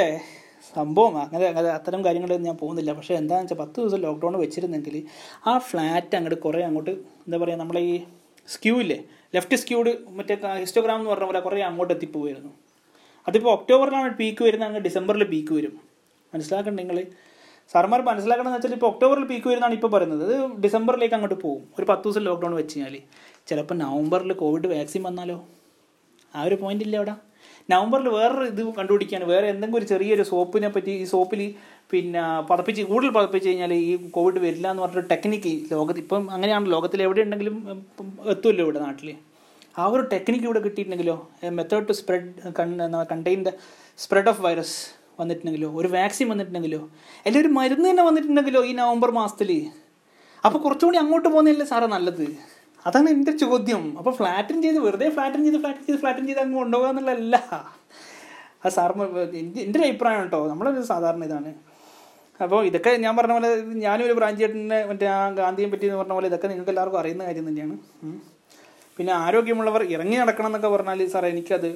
സംഭവം 0.75 1.13
അങ്ങനെ 1.22 1.46
അങ്ങനെ 1.51 1.70
അത്തരം 1.77 2.06
കാര്യങ്ങളൊന്നും 2.06 2.48
ഞാൻ 2.50 2.58
പോകുന്നില്ല. 2.58 2.92
പക്ഷേ 2.94 3.13
എന്താണെന്ന് 3.15 3.46
വെച്ചാൽ 3.46 3.60
പത്ത് 3.63 3.77
ദിവസം 3.82 4.01
ലോക്ക്ഡൗൺ 4.06 4.36
വെച്ചിരുന്നെങ്കിൽ 4.44 4.96
ആ 5.48 5.53
ഫ്ലാറ്റ് 5.70 6.15
അങ്ങോട്ട് 6.18 6.39
കുറേ 6.46 6.62
അങ്ങോട്ട് 6.70 6.92
എന്താ 7.25 7.38
പറയുക 7.44 7.60
നമ്മളെ 7.63 7.82
ഈ 7.92 7.96
സ്ക്യൂ 8.53 8.75
ഇല്ലേ? 8.84 9.00
ലെഫ്റ്റ് 9.36 9.56
സ്ക്യൂഡ് 9.56 9.92
മറ്റേ 10.18 10.36
ഹിസ്റ്റോഗ്രാം 10.63 10.98
എന്ന് 11.00 11.12
പറഞ്ഞ 11.12 11.25
പോലെ 11.30 11.39
കുറേ 11.39 11.62
അങ്ങോട്ട് 11.70 11.94
എത്തിപ്പോയിരുന്നു 11.94 12.51
അതിപ്പോൾ 13.27 13.51
ഒക്ടോബറിലാണ് 13.58 14.10
പീക്ക് 14.22 14.44
വരുന്നത് 14.44 14.68
അങ്ങ് 14.70 14.82
ഡിസംബറിൽ 14.88 15.24
പീക്ക് 15.24 15.53
വരും. 15.53 15.75
മനസ്സിലാക്കണ്ട 16.34 16.77
നിങ്ങൾ 16.80 16.98
സാർമാർ 17.74 18.00
മനസ്സിലാക്കണമെന്ന് 18.08 18.58
വെച്ചാൽ 18.58 18.74
ഇപ്പോൾ 18.77 18.89
ഒക്ടോബറിൽ 18.94 19.25
പീക്ക് 19.30 19.48
വരുന്നതാണ് 19.48 19.75
ഇപ്പോൾ 19.77 19.92
പറയുന്നത്. 19.96 20.24
അത് 20.36 20.48
ഡിസംബറിലേക്ക് 20.63 21.15
അങ്ങോട്ട് 21.15 21.38
പോകും 21.44 21.62
ഒരു 21.80 21.86
പത്ത് 21.89 22.03
ദിവസം 22.03 22.24
ലോക്ക്ഡൗൺ 22.30 22.53
വെച്ച് 22.56 22.75
കഴിഞ്ഞാൽ 22.75 22.96
ചിലപ്പോൾ 23.48 23.75
നവംബറിൽ 23.84 24.34
കോവിഡ് 24.34 24.68
വാക്സിൻ 24.74 25.03
വന്നാലോ? 25.03 25.38
ആ 26.36 26.44
ഒരു 26.44 26.56
പോയിന്റ് 26.56 26.84
ഇല്ല 26.86 26.98
അവിടെ. 27.01 27.15
നവംബറിൽ 27.70 28.08
വേറൊരു 28.10 28.46
ഇത് 28.46 28.62
കണ്ടുപിടിക്കുകയാണ് 28.77 29.25
വേറെ 29.25 29.48
എന്തെങ്കിലും 29.48 29.79
ഒരു 29.79 29.88
ചെറിയൊരു 29.91 30.24
സോപ്പിനെ 30.24 30.67
പറ്റി 30.67 30.91
ഈ 30.91 31.03
സോപ്പിൽ 31.03 31.41
പിന്നെ 31.91 32.22
പതപ്പിച്ച് 32.50 32.82
കൂടുതൽ 32.82 33.10
പതപ്പിച്ച് 33.10 33.50
കഴിഞ്ഞാൽ 33.50 33.74
ഈ 33.74 34.10
കോവിഡ് 34.10 34.39
വരില്ല 34.39 34.67
എന്ന് 34.72 34.84
പറഞ്ഞൊരു 34.84 35.08
ടെക്നിക്ക് 35.08 35.51
ലോകത്ത് 35.72 36.00
ഇപ്പം 36.00 36.32
അങ്ങനെയാണ്. 36.32 36.65
ലോകത്തിൽ 36.72 37.01
എവിടെ 37.01 37.22
ഉണ്ടെങ്കിലും 37.22 37.55
എത്തുമല്ലോ 38.29 38.63
ഇവിടെ 38.65 38.79
നാട്ടിൽ 38.79 39.10
ആ 39.77 39.86
ഒരു 39.86 40.01
ടെക്നിക്ക് 40.13 40.46
ഇവിടെ 40.46 40.60
കിട്ടിയിട്ടുണ്ടെങ്കിലോ 40.60 41.15
method 41.50 41.88
to 41.89 41.91
spread 41.91 42.27
contain 43.12 43.43
the 43.43 43.51
spread 43.98 44.29
of 44.29 44.41
virus 44.41 44.75
വന്നിട്ടുണ്ടെങ്കിലോ 45.20 45.70
ഒരു 45.74 45.88
വാക്സിൻ 45.88 46.27
വന്നിട്ടുണ്ടെങ്കിലോ 46.29 46.82
അല്ലെങ്കിൽ 47.17 47.41
ഒരു 47.41 47.48
മരുന്ന് 47.48 47.89
തന്നെ 47.89 48.03
വന്നിട്ടുണ്ടെങ്കിലോ 48.03 48.65
ഈ 48.65 48.74
നവംബർ 48.74 49.12
മാസത്തിൽ 49.12 49.51
അപ്പോൾ 50.46 50.60
കുറച്ചുകൂടി 50.60 50.98
അങ്ങോട്ട് 50.98 51.29
പോകുന്നതല്ലേ 51.29 51.65
സാറേ 51.65 51.88
നല്ലത്? 51.88 52.25
അതാണ് 52.88 53.10
എന്റെ 53.16 53.34
ചോദ്യം. 53.44 53.84
അപ്പോൾ 54.00 54.13
ഫ്ലാറ്റൻ 54.20 54.58
ചെയ്ത് 54.63 54.80
വെറുതെ 54.86 55.08
ഫ്ലാറ്റൻ 55.16 55.42
ചെയ്ത് 55.46 55.60
ഫ്ലാറ്റൻ 55.63 55.84
ചെയ്ത് 55.88 56.00
ഫ്ലാറ്റൻ 56.02 56.25
ചെയ്ത് 56.30 56.42
അങ്ങ് 56.46 56.58
കൊണ്ടുപോകുക 56.62 56.90
എന്നുള്ളതല്ല. 56.94 57.36
ആ 58.66 58.70
സാറ് 58.75 58.94
എന്റെ 59.42 59.78
ഒരു 59.80 59.86
അഭിപ്രായം 59.88 60.20
കേട്ടോ. 60.24 60.42
നമ്മളൊരു 60.52 60.82
സാധാരണ 60.92 61.24
ഇതാണ്. 61.30 61.52
അപ്പോൾ 62.44 62.62
ഇതൊക്കെ 62.70 62.92
ഞാൻ 63.06 63.13
പറഞ്ഞ 63.18 63.34
പോലെ 63.38 63.50
ഞാനും 63.86 64.04
ഒരു 64.06 64.13
ബ്രാഞ്ച് 64.20 64.42
ചേട്ടന്റെ 64.42 64.80
മറ്റേ 64.90 65.08
ആ 65.16 65.20
ഗാന്ധിയെ 65.40 65.68
പറ്റി 65.74 65.86
എന്ന് 65.88 65.98
പറഞ്ഞ 66.00 66.13
പോലെ 66.18 66.28
ഇതൊക്കെ 66.32 66.48
നിങ്ങൾക്ക് 66.52 66.72
എല്ലാവർക്കും 66.74 67.00
അറിയുന്ന 67.02 67.24
കാര്യം 67.28 67.46
തന്നെയാണ്. 67.50 67.75
പിന്നെ 68.98 69.13
ആരോഗ്യമുള്ളവർ 69.25 69.84
ഇറങ്ങി 69.96 70.18
നടക്കണം 70.22 70.48
എന്നൊക്കെ 70.48 70.70
പറഞ്ഞാൽ 70.75 71.00
സാറേ 71.13 71.30
എനിക്കത് 71.30 71.70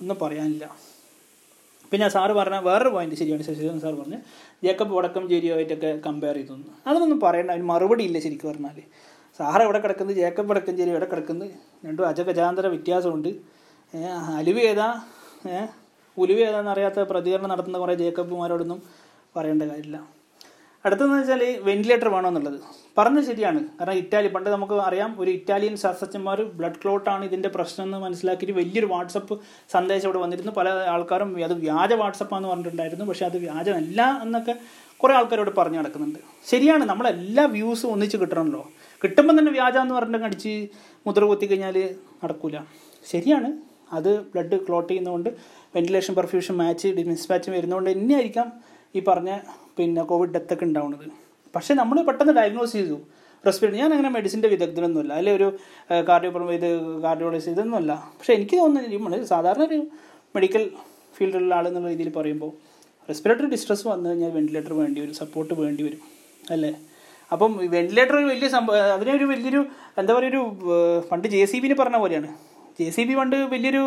ഒന്നും 0.00 0.16
പറയാനില്ല. 0.22 0.64
പിന്നെ 1.90 2.06
സാറ് 2.14 2.32
പറഞ്ഞ 2.38 2.56
വേറൊരു 2.68 2.90
പോയിന്റ് 2.94 3.16
ശരിയാണ് 3.20 3.42
ശശിധരൻ 3.48 3.80
സാർ 3.80 3.94
പറഞ്ഞ്. 4.00 4.18
ജേക്കബ് 4.64 4.92
വടക്കം 4.96 4.96
വടക്കംചേരിയുമായിട്ടൊക്കെ 4.96 5.90
കമ്പയർ 6.06 6.34
ചെയ്തു. 6.34 6.52
അതിനൊന്നും 6.52 6.90
അതൊന്നും 6.90 7.20
പറയണ്ട. 7.26 7.50
അതിന് 7.50 7.68
മറുപടി 7.72 8.04
ഇല്ല 8.08 8.18
ശരിക്കും 8.26 8.48
പറഞ്ഞാൽ 8.50 8.78
സാറ് 9.38 9.62
എവിടെ 9.62 9.78
കിടക്കുന്നത് 9.78 10.16
ജേക്കബ് 10.16 10.50
വടക്കഞ്ചേരി 10.50 10.90
എവിടെ 10.90 11.04
കിടക്കുന്നത് 11.04 11.50
രണ്ടും 11.86 12.08
അജഗജാന്തര 12.08 12.66
വ്യത്യാസമുണ്ട്. 12.66 13.28
അലുവ 14.36 14.58
ഏതാ? 14.58 15.00
ഉലുവ 16.18 16.36
ഏതാന്ന് 16.36 16.70
അറിയാത്ത 16.70 17.00
പ്രതികരണം 17.00 17.48
നടത്തുന്ന 17.48 17.78
കുറേ 17.78 17.94
ജേക്കബ്മാരോടൊന്നും 17.94 18.82
പറയേണ്ട 19.36 19.62
കാര്യമില്ല. 19.62 20.16
അടുത്തതെന്ന് 20.84 21.18
വെച്ചാൽ 21.18 21.58
വെന്റിലേറ്റർ 21.62 22.08
വേണമെന്നുള്ളത്. 22.08 22.60
പറഞ്ഞത് 22.98 23.24
ശരിയാണ്. 23.24 23.60
കാരണം 23.80 23.92
ഇറ്റാലി 23.92 24.28
പണ്ട് 24.28 24.50
നമുക്ക് 24.50 24.72
അറിയാം 24.72 25.16
ഒരു 25.18 25.30
ഇറ്റാലിയൻ 25.30 25.76
ശാസ്ത്രജ്ഞന്മാർ 25.76 26.42
ബ്ലഡ് 26.42 26.80
ക്ലോട്ടാണ് 26.82 27.24
ഇതിന്റെ 27.24 27.48
പ്രശ്നം 27.48 27.84
എന്ന് 27.84 27.98
മനസ്സിലാക്കിയിട്ട് 27.98 28.58
വലിയൊരു 28.58 28.86
വാട്സപ്പ് 28.86 29.40
സന്ദേശം 29.72 30.06
ഇവിടെ 30.08 30.18
വന്നിരുന്നു. 30.18 30.52
പല 30.52 30.68
ആൾക്കാരും 30.68 31.44
അത് 31.44 31.52
വ്യാജ 31.52 31.92
വാട്സപ്പാന്ന് 31.92 32.48
പറഞ്ഞിട്ടുണ്ടായിരുന്നു. 32.48 33.04
പക്ഷേ 33.04 33.24
അത് 33.24 33.38
വ്യാജമല്ല 33.38 34.18
എന്നൊക്കെ 34.22 34.54
കുറേ 34.96 35.14
ആൾക്കാരോട് 35.14 35.50
പറഞ്ഞു 35.58 35.78
നടക്കുന്നുണ്ട്. 35.78 36.18
ശരിയാണ് 36.50 36.84
നമ്മളെല്ലാ 36.84 37.44
വ്യൂസും 37.44 37.92
ഒന്നിച്ച് 37.92 38.16
കിട്ടണമല്ലോ. 38.16 38.70
കിട്ടുമ്പോൾ 39.06 39.38
തന്നെ 39.38 39.52
വ്യാജം 39.52 39.82
എന്ന് 39.82 39.94
പറഞ്ഞിട്ട് 39.94 40.26
അടിച്ച് 40.26 40.68
മുദ്ര 41.06 41.24
കുത്തി 41.24 41.46
കഴിഞ്ഞാൽ 41.46 41.76
നടക്കൂല. 42.24 42.56
ശരിയാണ്. 43.10 43.52
അത് 43.92 44.20
ബ്ലഡ് 44.20 44.56
ക്ലോട്ട് 44.66 44.88
ചെയ്യുന്നതുകൊണ്ട് 44.90 45.30
വെന്റിലേഷൻ 45.74 46.14
പെർഫ്യൂഷൻ 46.14 46.54
മാച്ച് 46.56 46.88
മിസ്മാച്ച് 46.88 47.50
വരുന്നതുകൊണ്ട് 47.50 47.90
തന്നെയായിരിക്കാം 47.90 48.52
ഈ 48.94 49.00
പറഞ്ഞ 49.00 49.38
പിന്നെ 49.78 50.02
കോവിഡ് 50.02 50.30
ഡെത്തൊക്കെ 50.30 50.64
ഉണ്ടാവുന്നത്. 50.64 51.06
പക്ഷേ 51.56 51.74
നമ്മൾ 51.74 52.02
പെട്ടെന്ന് 52.02 52.32
ഡയഗ്നോസ് 52.32 52.72
ചെയ്തു. 52.72 52.96
റെസ്പിറേറ്ററി 53.46 53.78
ഞാൻ 53.80 53.90
അങ്ങനെ 53.90 54.08
മെഡിസിന്റെ 54.08 54.48
വിദഗ്ധനൊന്നുമില്ല. 54.48 55.12
അല്ലെ 55.12 55.32
ഒരു 55.36 55.56
കാർഡിയോ 56.08 56.52
ഇത് 56.52 56.68
കാർഡിയോളജിസ്റ്റ് 57.02 57.52
ഇതൊന്നുമല്ല. 57.52 57.92
പക്ഷേ 58.18 58.32
എനിക്ക് 58.34 58.56
തോന്നുന്നത് 58.56 58.94
നമ്മൾ 58.94 59.24
സാധാരണ 59.24 59.62
ഒരു 59.62 59.78
മെഡിക്കൽ 60.36 60.70
ഫീൽഡിലുള്ള 61.16 61.54
ആളെന്നുള്ള 61.54 61.88
രീതിയിൽ 61.88 62.10
പറയുമ്പോൾ 62.12 62.52
റെസ്പിറേറ്ററി 63.08 63.46
ഡിസ്ട്രസ് 63.46 63.86
വന്നു 63.86 64.10
കഴിഞ്ഞാൽ 64.10 64.30
വെന്റിലേറ്റർ 64.30 64.72
വേണ്ടി 64.72 65.00
വരും 65.00 65.14
സപ്പോർട്ട് 65.14 65.54
വേണ്ടി 65.54 65.82
വരും. 65.82 66.00
അല്ലേ? 66.50 66.72
അപ്പം 67.32 67.52
വെന്റിലേറ്റർ 67.74 68.16
ഒരു 68.20 68.26
വലിയ 68.32 68.48
സംഭവം 68.56 68.92
അതിനൊരു 68.96 69.26
വലിയൊരു 69.30 69.60
എന്താ 70.00 70.12
പറയുക 70.16 70.30
ഒരു 70.32 70.42
പണ്ട് 71.10 71.26
ജെ 71.34 71.40
സി 71.52 71.58
ബിന് 71.62 71.76
പറഞ്ഞ 71.80 71.96
പോലെയാണ്. 72.02 72.28
ജെ 72.78 72.86
സി 72.96 73.02
ബി 73.08 73.14
പണ്ട് 73.18 73.36
വലിയൊരു 73.52 73.82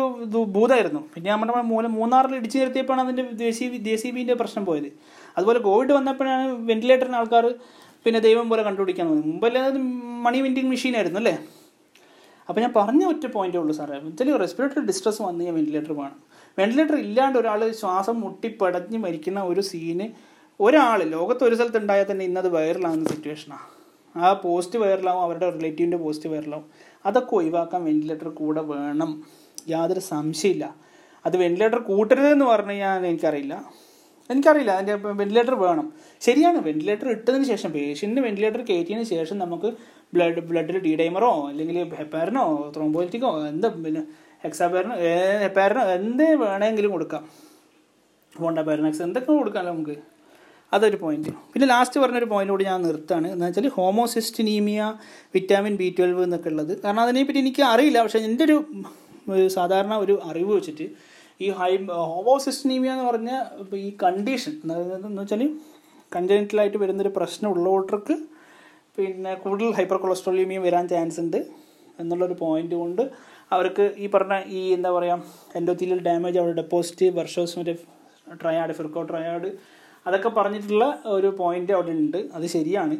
ഭൂതമായിരുന്നു 0.54 1.00
പിന്നെ 1.14 1.28
നമ്മുടെ 1.32 1.62
മൂല 1.72 1.86
മൂന്നാറിൽ 1.98 2.34
ഇടിച്ചു 2.38 2.58
നിർത്തിയപ്പോഴാണ് 2.62 3.02
അതിന്റെ 3.04 3.50
സി 3.58 3.66
ജെ 3.86 3.94
സി 4.02 4.08
ബിന്റെ 4.16 4.34
പ്രശ്നം 4.40 4.64
പോയത്. 4.70 4.88
അതുപോലെ 5.36 5.60
കോവിഡ് 5.68 5.92
വന്നപ്പോഴാണ് 5.98 6.46
വെന്റിലേറ്ററിന് 6.70 7.18
ആൾക്കാർ 7.20 7.46
പിന്നെ 8.06 8.20
ദൈവം 8.26 8.46
പോലെ 8.50 8.62
കണ്ടുപിടിക്കാൻ 8.68 9.06
തോന്നി 9.10 9.24
മുമ്പല്ലേ 9.30 9.62
അത് 9.70 9.78
മണി 10.26 10.40
മെഷീൻ 10.72 10.94
ആയിരുന്നു 11.00 11.20
അല്ലേ? 11.22 11.34
അപ്പോൾ 12.48 12.60
ഞാൻ 12.64 12.72
പറഞ്ഞ 12.78 13.02
ഒറ്റ 13.12 13.24
പോയിന്റേ 13.36 13.58
ഉള്ളൂ 13.62 13.74
സാറേ. 13.78 13.96
വെച്ചാൽ 14.06 14.30
റെസ്പിറേറ്ററി 14.44 14.82
ഡിസ്ട്രസ് 14.90 15.20
വന്നു 15.22 15.40
കഴിഞ്ഞാൽ 15.40 15.56
വെന്റിലേറ്റർ 15.58 15.92
വേണം 16.00 16.18
വെന്റിലേറ്റർ 16.58 16.96
ഇല്ലാണ്ട് 17.04 17.36
ഒരാൾ 17.40 17.60
ശ്വാസം 17.80 18.16
മുട്ടി 18.24 18.48
പടഞ്ഞ് 18.60 18.98
മരിക്കുന്ന 19.04 19.40
ഒരു 19.50 19.62
സീന് 19.70 20.06
ഒരാൾ 20.60 21.02
ലോകത്ത് 21.04 21.44
ഒരു 21.44 21.54
സ്ഥലത്ത് 21.54 21.76
ഉണ്ടായാൽ 21.76 22.06
തന്നെ 22.10 22.24
ഇന്നത് 22.24 22.48
വൈറലാകുന്ന 22.48 23.08
സിറ്റുവേഷനാണ് 23.08 23.66
ആ. 24.16 24.32
പോസ്റ്റ് 24.32 24.78
വൈറലാവും 24.78 25.22
അവരുടെ 25.22 25.50
റിലേറ്റീവിന്റെ 25.50 25.96
പോസ്റ്റ് 25.96 26.28
വൈറലാവും. 26.28 26.64
അതൊക്കെ 27.06 27.34
ഒഴിവാക്കാൻ 27.34 27.84
വെന്റിലേറ്റർ 27.84 28.28
കൂടെ 28.28 28.60
വേണം. 28.60 29.24
യാതൊരു 29.68 30.00
സംശയമില്ല. 30.00 30.74
അത് 31.26 31.36
വെന്റിലേറ്റർ 31.36 31.78
കൂട്ടരുതെന്ന് 31.78 32.44
പറഞ്ഞു 32.44 32.70
കഴിഞ്ഞാൽ 32.70 33.06
എനിക്കറിയില്ല. 33.06 33.54
എനിക്കറിയില്ല 34.30 34.70
അതിന്റെ 34.70 34.94
വെന്റിലേറ്റർ 34.94 35.54
വേണം. 35.54 35.92
ശരിയാണ് 36.20 36.58
വെന്റിലേറ്റർ 36.58 37.08
ഇട്ടതിന് 37.10 37.44
ശേഷം 37.44 37.72
പേഷ്യന്റിന് 37.72 38.26
വെന്റിലേറ്റർ 38.26 38.62
കയറ്റിയതിന് 38.62 39.04
ശേഷം 39.04 39.38
നമുക്ക് 39.38 39.66
ബ്ലഡ് 40.14 40.40
ബ്ലഡിൽ 40.40 40.78
ഡി 40.78 40.96
ഡൈമറോ 40.96 41.46
അല്ലെങ്കിൽ 41.48 41.94
ഹെപ്പാരനോ 41.94 42.72
ത്രോംബോലിറ്റിക്കോ 42.76 43.46
എന്താ 43.46 43.68
പിന്നെ 43.68 44.02
ഹെക്സാപാരനോ 44.44 44.96
ഹെപ്പാരനോ 45.40 45.82
എന്തേ 45.92 46.34
വേണമെങ്കിലും 46.34 46.90
കൊടുക്കാം. 46.90 47.24
ഫോണ്ടാപാരനക്സ് 48.38 49.02
എന്തൊക്കെ 49.02 49.32
കൊടുക്കാമല്ലോ 49.32 49.72
നമുക്ക്? 49.72 49.96
അതൊരു 50.72 50.96
പോയിന്റ് 50.96 51.30
പിന്നെ 51.52 51.66
ലാസ്റ്റ് 51.66 52.00
പറഞ്ഞൊരു 52.00 52.24
പോയിന്റ് 52.24 52.52
കൂടി 52.52 52.64
ഞാൻ 52.64 52.82
നിർത്താണ് 52.82 53.32
എന്ന് 53.32 53.46
വെച്ചാൽ 53.46 53.68
ഹോമോസിസ്റ്റിനീമിയ 53.68 54.98
വിറ്റാമിൻ 55.34 55.76
ബി 55.76 55.94
ട്വൽവ് 55.98 56.22
എന്നൊക്കെ 56.22 56.48
ഉള്ളത്. 56.48 56.82
കാരണം 56.84 57.00
അതിനെപ്പറ്റി 57.00 57.38
എനിക്ക് 57.38 57.62
അറിയില്ല. 57.62 58.02
പക്ഷേ 58.02 58.18
എന്റെ 58.18 58.44
ഒരു 58.44 59.48
സാധാരണ 59.48 59.94
ഒരു 59.94 60.20
അറിവ് 60.24 60.56
വെച്ചിട്ട് 60.56 60.86
ഈ 61.40 61.48
ഹൈ 61.50 61.76
ഹോമോസിസ്റ്റിനീമിയ 61.86 62.90
എന്ന് 62.90 63.04
പറഞ്ഞ 63.04 63.30
ഈ 63.76 63.96
കണ്ടീഷൻ 64.02 64.52
എന്ന് 64.64 65.20
വെച്ചാൽ 65.22 65.42
കൺജനിറ്റലായിട്ട് 66.16 66.78
വരുന്നൊരു 66.78 67.12
പ്രശ്നം 67.16 67.50
ഉള്ളവർക്ക് 67.50 68.14
പിന്നെ 68.98 69.34
കൂടുതൽ 69.34 69.72
ഹൈപ്പർ 69.72 69.96
കൊളസ്ട്രോളിമിയും 69.96 70.62
വരാൻ 70.62 70.88
ചാൻസ് 70.88 71.20
ഉണ്ട് 71.20 71.36
എന്നുള്ളൊരു 71.98 72.34
പോയിന്റ് 72.34 72.74
കൊണ്ട് 72.74 73.02
അവർക്ക് 73.52 73.94
ഈ 73.96 74.06
പറഞ്ഞ 74.06 74.34
ഈ 74.46 74.72
എന്താ 74.72 74.90
പറയുക 74.90 75.22
എൻഡോത്തീലിയൽ 75.56 76.00
ഡാമേജ് 76.02 76.38
അവിടെ 76.38 76.52
ഡെപ്പോസിറ്റ് 76.52 77.14
വർഷോസ് 77.14 77.58
മറ്റേ 77.58 77.74
ട്രയാഡ് 78.42 78.72
ഫിർക്കോ 78.72 79.02
ട്രയാഡ് 79.02 79.52
അതൊക്കെ 80.06 80.28
പറഞ്ഞിട്ടുള്ള 80.28 81.02
ഒരു 81.06 81.26
പോയിന്റ് 81.26 81.72
അവിടെ 81.72 81.90
ഉണ്ട്. 81.90 82.16
അത് 82.34 82.46
ശരിയാണ്. 82.46 82.96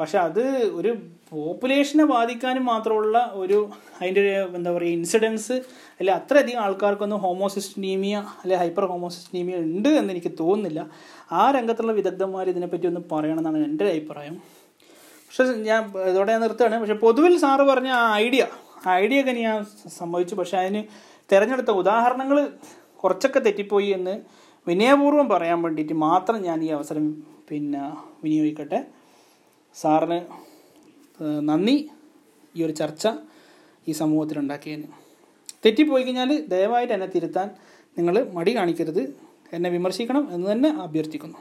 പക്ഷെ 0.00 0.18
അത് 0.18 0.40
ഒരു 0.74 0.96
പോപ്പുലേഷനെ 1.30 2.04
ബാധിക്കാനും 2.04 2.64
മാത്രമുള്ള 2.64 3.30
ഒരു 3.34 3.70
അതിന്റെ 4.00 4.20
ഒരു 4.20 4.56
എന്താ 4.56 4.70
പറയുക 4.72 4.92
ഇൻസിഡൻസ് 4.92 5.52
അല്ലെ 6.00 6.14
അത്രയധികം 6.14 6.60
ആൾക്കാർക്കൊന്നും 6.60 7.18
ഹോമോസിസ്റ്റീമിയ 7.18 8.16
അല്ലെ 8.16 8.56
ഹൈപ്പർ 8.56 8.84
ഹോമോസിസ്റ്റീമിയ 8.84 9.56
ഉണ്ട് 9.56 9.88
എന്ന് 9.88 10.12
എനിക്ക് 10.12 10.32
തോന്നുന്നില്ല. 10.40 10.90
ആ 11.32 11.50
രംഗത്തുള്ള 11.50 11.92
വിദഗ്ധന്മാർ 11.92 12.48
ഇതിനെപ്പറ്റി 12.48 12.86
ഒന്ന് 12.86 13.00
പറയണമെന്നാണ് 13.12 13.64
എന്റെ 13.64 13.84
അഭിപ്രായം. 13.84 14.34
പക്ഷെ 15.26 15.44
ഞാൻ 15.44 15.92
ഇതോടെ 16.08 16.32
ഞാൻ 16.32 16.40
നിർത്തുകയാണ്. 16.40 16.80
പക്ഷെ 16.80 16.94
പൊതുവിൽ 16.94 17.38
സാറ് 17.38 17.60
പറഞ്ഞ 17.60 17.88
ആ 17.88 18.14
ഐഡിയ 18.16 18.46
ഐഡിയ 18.88 19.20
ഒക്കെ 19.20 19.30
ഞാൻ 19.30 19.66
സമ്മതിച്ചു 19.98 20.34
പക്ഷെ 20.34 20.58
അതിന് 20.58 20.82
തിരഞ്ഞെടുത്ത 21.32 21.70
ഉദാഹരണങ്ങൾ 21.70 22.48
കുറച്ചൊക്കെ 22.96 23.38
തെറ്റിപ്പോയി 23.38 23.86
എന്ന് 23.86 24.43
വിനയപൂർവം 24.68 25.28
പറയാൻ 25.28 25.62
വേണ്ടിയിട്ട് 25.62 25.92
മാത്രം 25.92 26.42
ഞാൻ 26.42 26.64
ഈ 26.64 26.68
അവസരം 26.68 27.22
പിന്നെ 27.48 27.80
വിനിയോഗിക്കട്ടെ. 28.24 28.86
സാറിന് 29.74 30.20
നന്ദി. 31.48 31.90
ഈ 32.56 32.64
ഒരു 32.64 32.72
ചർച്ച 32.72 33.08
ഈ 33.88 33.92
സമൂഹത്തിൽ 33.92 34.34
സമൂഹത്തിലുണ്ടാക്കിയതിന്. 34.34 34.86
തെറ്റിപ്പോയി 35.64 36.02
കഴിഞ്ഞാൽ 36.02 36.44
ദയവായിട്ട് 36.46 36.92
എന്നെ 36.92 37.06
തിരുത്താൻ 37.06 37.50
നിങ്ങൾ 37.98 38.30
മടി 38.32 38.56
കാണിക്കരുത്. 38.56 39.02
എന്നെ 39.52 39.70
വിമർശിക്കണം 39.70 40.34
എന്ന് 40.34 40.52
തന്നെ 40.52 40.68
അഭ്യർത്ഥിക്കുന്നു. 40.68 41.38